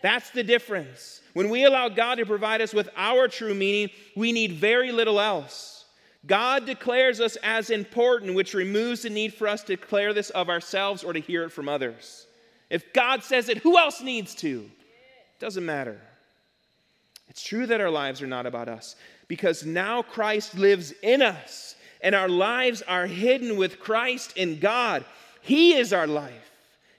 [0.00, 1.20] That's the difference.
[1.32, 5.18] When we allow God to provide us with our true meaning, we need very little
[5.18, 5.84] else.
[6.24, 10.48] God declares us as important, which removes the need for us to declare this of
[10.48, 12.28] ourselves or to hear it from others.
[12.74, 14.68] If God says it, who else needs to?
[15.38, 16.00] Doesn't matter.
[17.28, 18.96] It's true that our lives are not about us
[19.28, 25.04] because now Christ lives in us and our lives are hidden with Christ in God.
[25.40, 26.50] He is our life.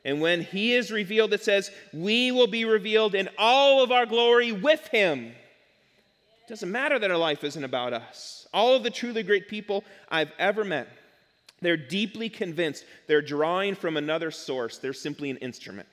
[0.05, 4.05] And when he is revealed, it says, we will be revealed in all of our
[4.05, 5.25] glory with him.
[5.25, 8.47] It doesn't matter that our life isn't about us.
[8.53, 10.87] All of the truly great people I've ever met,
[11.61, 14.77] they're deeply convinced they're drawing from another source.
[14.77, 15.87] They're simply an instrument.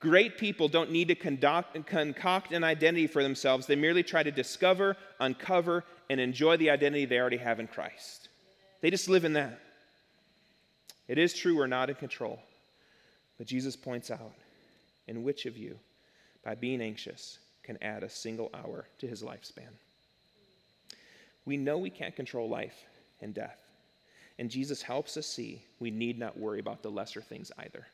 [0.00, 3.66] Great people don't need to conduct, concoct an identity for themselves.
[3.66, 8.28] They merely try to discover, uncover, and enjoy the identity they already have in Christ.
[8.80, 9.60] They just live in that.
[11.08, 12.38] It is true we're not in control.
[13.38, 14.34] But Jesus points out,
[15.08, 15.78] in which of you,
[16.44, 19.72] by being anxious, can add a single hour to his lifespan?
[21.46, 22.84] We know we can't control life
[23.20, 23.63] and death.
[24.38, 27.86] And Jesus helps us see we need not worry about the lesser things either.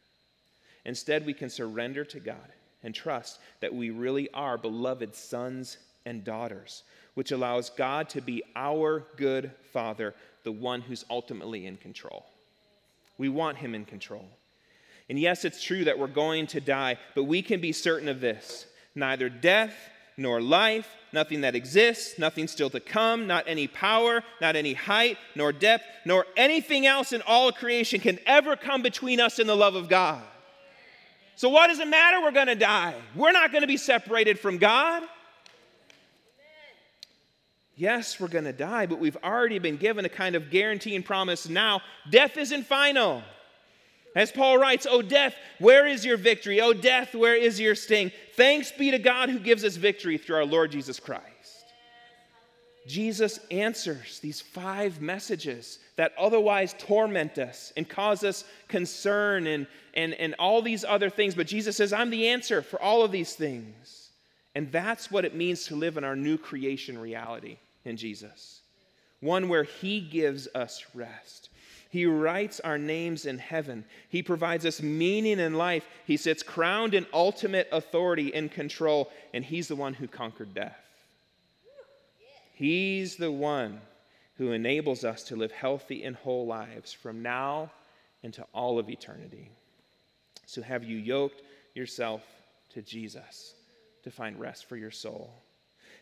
[0.84, 5.76] Instead, we can surrender to God and trust that we really are beloved sons
[6.06, 6.82] and daughters,
[7.14, 10.14] which allows God to be our good Father,
[10.44, 12.24] the one who's ultimately in control.
[13.18, 14.26] We want Him in control.
[15.10, 18.20] And yes, it's true that we're going to die, but we can be certain of
[18.20, 19.74] this neither death
[20.20, 25.16] nor life, nothing that exists, nothing still to come, not any power, not any height,
[25.34, 29.56] nor depth, nor anything else in all creation can ever come between us and the
[29.56, 30.22] love of God.
[31.36, 32.20] So, what does it matter?
[32.20, 32.94] We're going to die.
[33.16, 35.02] We're not going to be separated from God.
[37.74, 41.02] Yes, we're going to die, but we've already been given a kind of guarantee and
[41.04, 41.80] promise now.
[42.10, 43.22] Death isn't final.
[44.16, 46.60] As Paul writes, O death, where is your victory?
[46.60, 48.10] O death, where is your sting?
[48.34, 51.26] Thanks be to God who gives us victory through our Lord Jesus Christ.
[52.86, 60.14] Jesus answers these five messages that otherwise torment us and cause us concern and, and,
[60.14, 61.34] and all these other things.
[61.34, 64.10] But Jesus says, I'm the answer for all of these things.
[64.56, 68.60] And that's what it means to live in our new creation reality in Jesus
[69.20, 71.49] one where He gives us rest.
[71.90, 73.84] He writes our names in heaven.
[74.08, 75.84] He provides us meaning in life.
[76.06, 80.78] He sits crowned in ultimate authority and control, and He's the one who conquered death.
[82.54, 83.80] He's the one
[84.36, 87.72] who enables us to live healthy and whole lives from now
[88.22, 89.50] into all of eternity.
[90.46, 91.42] So, have you yoked
[91.74, 92.22] yourself
[92.72, 93.54] to Jesus
[94.04, 95.32] to find rest for your soul?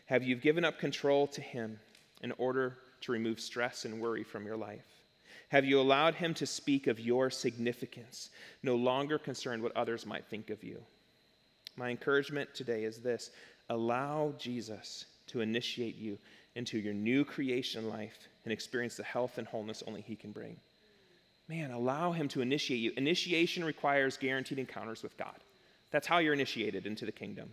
[0.05, 1.79] Have you given up control to Him
[2.21, 4.98] in order to remove stress and worry from your life?
[5.49, 8.29] Have you allowed him to speak of your significance,
[8.61, 10.79] no longer concerned what others might think of you?
[11.75, 13.31] My encouragement today is this
[13.69, 16.17] allow Jesus to initiate you
[16.55, 20.55] into your new creation life and experience the health and wholeness only he can bring.
[21.47, 22.91] Man, allow him to initiate you.
[22.95, 25.35] Initiation requires guaranteed encounters with God.
[25.91, 27.49] That's how you're initiated into the kingdom.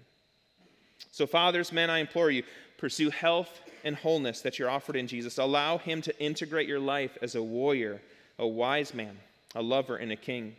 [1.12, 2.42] So, fathers, men, I implore you,
[2.78, 5.38] pursue health and wholeness that you're offered in Jesus.
[5.38, 8.00] Allow Him to integrate your life as a warrior,
[8.38, 9.16] a wise man,
[9.54, 10.56] a lover, and a king.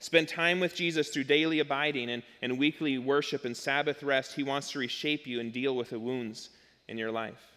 [0.00, 4.34] Spend time with Jesus through daily abiding and, and weekly worship and Sabbath rest.
[4.34, 6.50] He wants to reshape you and deal with the wounds
[6.88, 7.52] in your life.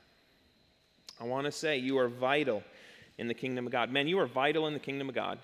[1.20, 2.64] I want to say you are vital
[3.18, 3.92] in the kingdom of God.
[3.92, 5.40] Men, you are vital in the kingdom of God.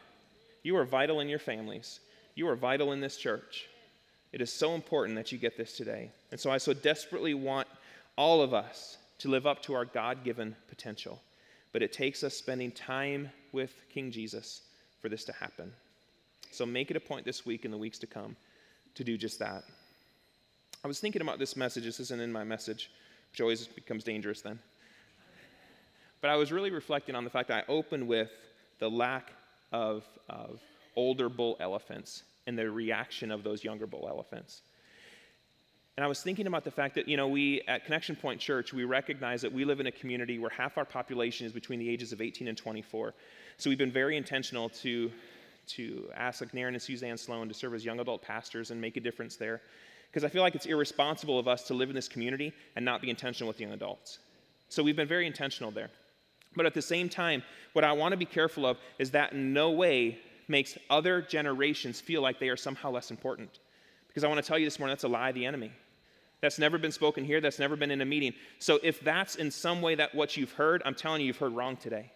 [0.62, 2.00] You are vital in your families.
[2.36, 3.68] You are vital in this church.
[4.32, 6.10] It is so important that you get this today.
[6.32, 7.68] And so I so desperately want
[8.18, 11.22] all of us to live up to our God given potential.
[11.72, 14.62] But it takes us spending time with King Jesus
[15.02, 15.72] for this to happen.
[16.52, 18.36] So make it a point this week and the weeks to come
[18.96, 19.64] to do just that.
[20.84, 21.86] I was thinking about this message.
[21.86, 22.92] This isn't in my message,
[23.32, 24.60] which always becomes dangerous then.
[26.22, 28.32] But I was really reflecting on the fact that I opened with
[28.80, 29.32] the lack
[29.72, 30.62] of, of
[30.96, 34.62] older bull elephants and the reaction of those younger bull elephants.
[35.96, 38.74] And I was thinking about the fact that, you know, we at Connection Point Church,
[38.74, 41.88] we recognize that we live in a community where half our population is between the
[41.88, 43.14] ages of 18 and 24.
[43.58, 45.12] So we've been very intentional to,
[45.68, 48.98] to ask like Naren and Suzanne Sloan to serve as young adult pastors and make
[48.98, 49.62] a difference there.
[50.10, 53.02] Because I feel like it's irresponsible of us to live in this community and not
[53.02, 54.18] be intentional with young adults.
[54.70, 55.92] So we've been very intentional there.
[56.56, 59.54] But at the same time, what I want to be careful of is that in
[59.54, 60.18] no way
[60.48, 63.60] makes other generations feel like they are somehow less important.
[64.08, 65.72] Because I want to tell you this morning, that's a lie of the enemy.
[66.44, 68.34] That's never been spoken here, that's never been in a meeting.
[68.60, 71.56] So if that's in some way that what you've heard, I'm telling you, you've heard
[71.56, 72.12] wrong today.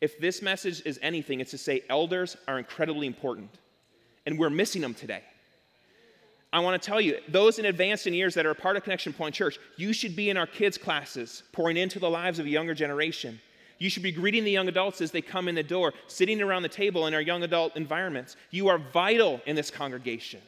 [0.00, 3.50] If this message is anything, it's to say elders are incredibly important.
[4.24, 5.24] And we're missing them today.
[6.52, 8.84] I want to tell you, those in advanced in years that are a part of
[8.84, 12.46] Connection Point Church, you should be in our kids' classes, pouring into the lives of
[12.46, 13.40] a younger generation.
[13.80, 16.62] You should be greeting the young adults as they come in the door, sitting around
[16.62, 18.36] the table in our young adult environments.
[18.52, 20.40] You are vital in this congregation.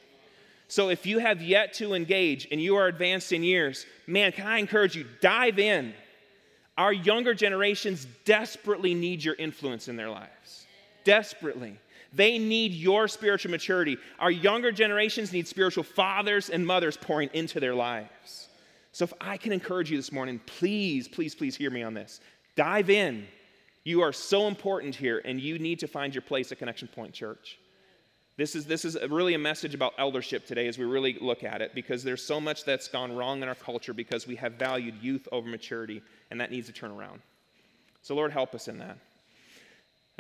[0.69, 4.47] So if you have yet to engage and you are advanced in years, man, can
[4.47, 5.95] I encourage you, dive in.
[6.77, 10.67] Our younger generations desperately need your influence in their lives.
[11.05, 11.79] Desperately.
[12.13, 13.97] They need your spiritual maturity.
[14.19, 18.49] Our younger generations need spiritual fathers and mothers pouring into their lives.
[18.93, 22.21] So if I can encourage you this morning, please, please, please hear me on this.
[22.57, 23.27] Dive in.
[23.85, 27.15] You are so important here, and you need to find your place at Connection Point
[27.15, 27.59] Church.
[28.39, 31.61] This is, this is really a message about eldership today as we really look at
[31.61, 34.95] it because there's so much that's gone wrong in our culture because we have valued
[35.03, 37.21] youth over maturity, and that needs to turn around.
[38.03, 38.97] So, Lord, help us in that.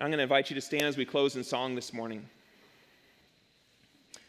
[0.00, 2.28] I'm going to invite you to stand as we close in song this morning.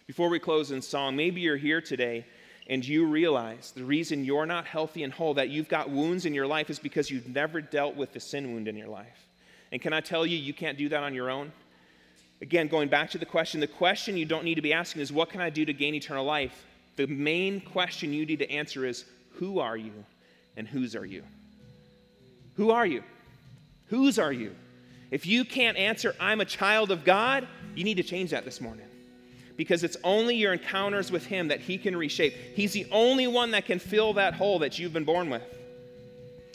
[0.05, 2.27] Before we close in song, maybe you're here today
[2.67, 6.35] and you realize the reason you're not healthy and whole, that you've got wounds in
[6.35, 9.25] your life, is because you've never dealt with the sin wound in your life.
[9.71, 11.51] And can I tell you, you can't do that on your own?
[12.41, 15.11] Again, going back to the question, the question you don't need to be asking is,
[15.11, 16.65] What can I do to gain eternal life?
[16.95, 19.91] The main question you need to answer is, Who are you
[20.55, 21.23] and whose are you?
[22.55, 23.03] Who are you?
[23.87, 24.55] Whose are you?
[25.11, 28.61] If you can't answer, I'm a child of God, you need to change that this
[28.61, 28.85] morning
[29.57, 32.33] because it's only your encounters with Him that He can reshape.
[32.55, 35.43] He's the only one that can fill that hole that you've been born with.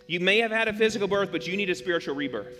[0.06, 2.56] You may have had a physical birth, but you need a spiritual rebirth.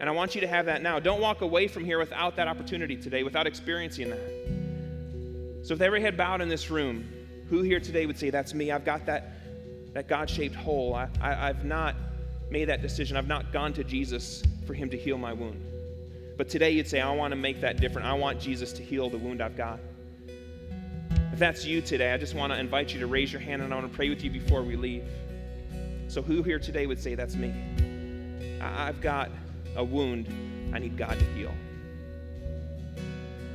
[0.00, 0.98] And I want you to have that now.
[0.98, 5.66] Don't walk away from here without that opportunity today, without experiencing that.
[5.66, 7.08] So, if every head bowed in this room,
[7.48, 8.70] who here today would say, That's me?
[8.70, 9.32] I've got that,
[9.92, 10.94] that God shaped hole.
[10.94, 11.94] I, I, I've not
[12.50, 13.16] made that decision.
[13.16, 15.64] I've not gone to Jesus for Him to heal my wound.
[16.36, 18.08] But today you'd say, I want to make that different.
[18.08, 19.78] I want Jesus to heal the wound I've got.
[21.32, 23.72] If that's you today, I just want to invite you to raise your hand and
[23.72, 25.04] I want to pray with you before we leave.
[26.08, 27.52] So, who here today would say, That's me?
[28.60, 29.30] I've got
[29.76, 30.28] a wound
[30.72, 31.52] I need God to heal.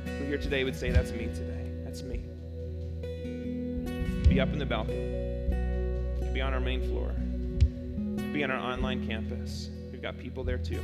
[0.04, 1.70] Who here today would say, That's me today?
[1.84, 2.20] That's me.
[4.28, 7.12] Be up in the balcony, be on our main floor,
[8.32, 9.70] be on our online campus.
[9.90, 10.80] We've got people there too.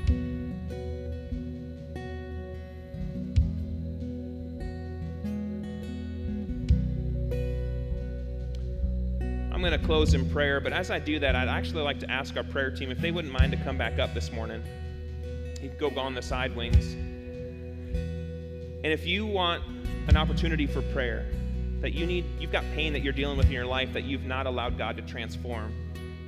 [9.53, 12.11] I'm going to close in prayer, but as I do that, I'd actually like to
[12.11, 14.63] ask our prayer team if they wouldn't mind to come back up this morning.
[15.69, 16.95] Can go on the side wings.
[18.85, 19.63] And if you want
[20.09, 21.27] an opportunity for prayer,
[21.81, 24.25] that you need, you've got pain that you're dealing with in your life that you've
[24.25, 25.73] not allowed God to transform.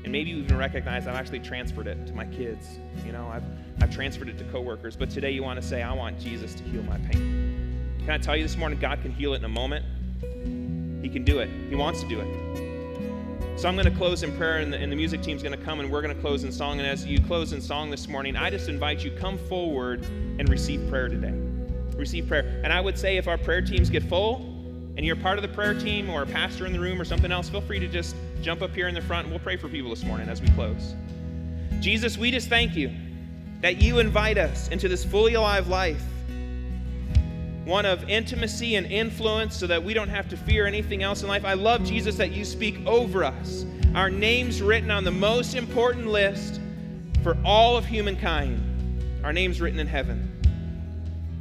[0.04, 2.78] And maybe you even recognize I've actually transferred it to my kids.
[3.04, 3.44] You know, I've,
[3.80, 4.96] I've transferred it to coworkers.
[4.96, 7.96] But today you want to say, I want Jesus to heal my pain.
[8.00, 9.84] Can I tell you this morning, God can heal it in a moment?
[11.02, 11.48] He can do it.
[11.68, 12.67] He wants to do it.
[13.58, 15.64] So I'm going to close in prayer, and the, and the music team's going to
[15.64, 16.78] come, and we're going to close in song.
[16.78, 20.48] And as you close in song this morning, I just invite you come forward and
[20.48, 21.34] receive prayer today.
[21.96, 22.60] Receive prayer.
[22.62, 24.36] And I would say if our prayer teams get full,
[24.96, 27.32] and you're part of the prayer team or a pastor in the room or something
[27.32, 29.68] else, feel free to just jump up here in the front, and we'll pray for
[29.68, 30.94] people this morning as we close.
[31.80, 32.94] Jesus, we just thank you
[33.60, 36.04] that you invite us into this fully alive life
[37.68, 41.28] one of intimacy and influence so that we don't have to fear anything else in
[41.28, 41.44] life.
[41.44, 43.66] I love, Jesus, that you speak over us.
[43.94, 46.62] Our names written on the most important list
[47.22, 48.64] for all of humankind.
[49.22, 50.34] Our names written in heaven.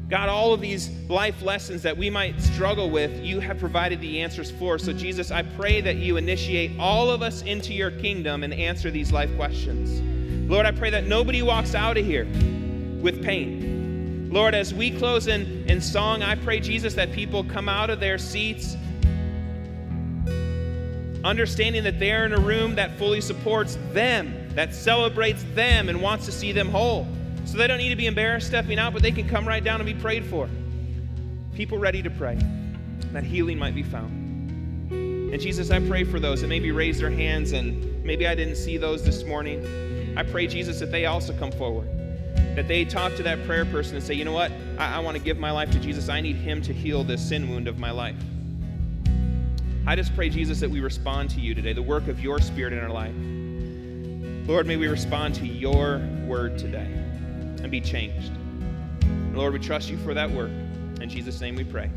[0.09, 4.21] God, all of these life lessons that we might struggle with, you have provided the
[4.21, 4.77] answers for.
[4.77, 8.91] So, Jesus, I pray that you initiate all of us into your kingdom and answer
[8.91, 10.01] these life questions.
[10.49, 12.25] Lord, I pray that nobody walks out of here
[13.01, 13.76] with pain.
[14.29, 17.99] Lord, as we close in, in song, I pray, Jesus, that people come out of
[17.99, 18.75] their seats
[21.27, 26.25] understanding that they're in a room that fully supports them, that celebrates them, and wants
[26.25, 27.07] to see them whole.
[27.45, 29.79] So they don't need to be embarrassed stepping out, but they can come right down
[29.81, 30.49] and be prayed for.
[31.53, 32.37] People ready to pray,
[33.13, 34.11] that healing might be found.
[34.91, 38.55] And Jesus, I pray for those that maybe raised their hands and maybe I didn't
[38.55, 40.17] see those this morning.
[40.17, 41.89] I pray, Jesus, that they also come forward.
[42.55, 44.51] That they talk to that prayer person and say, you know what?
[44.77, 46.09] I, I want to give my life to Jesus.
[46.09, 48.15] I need Him to heal this sin wound of my life.
[49.85, 52.73] I just pray, Jesus, that we respond to you today, the work of your Spirit
[52.73, 53.13] in our life.
[54.47, 56.87] Lord, may we respond to your word today
[57.61, 58.31] and be changed.
[59.33, 60.51] Lord, we trust you for that work.
[61.01, 61.89] In Jesus' name we pray.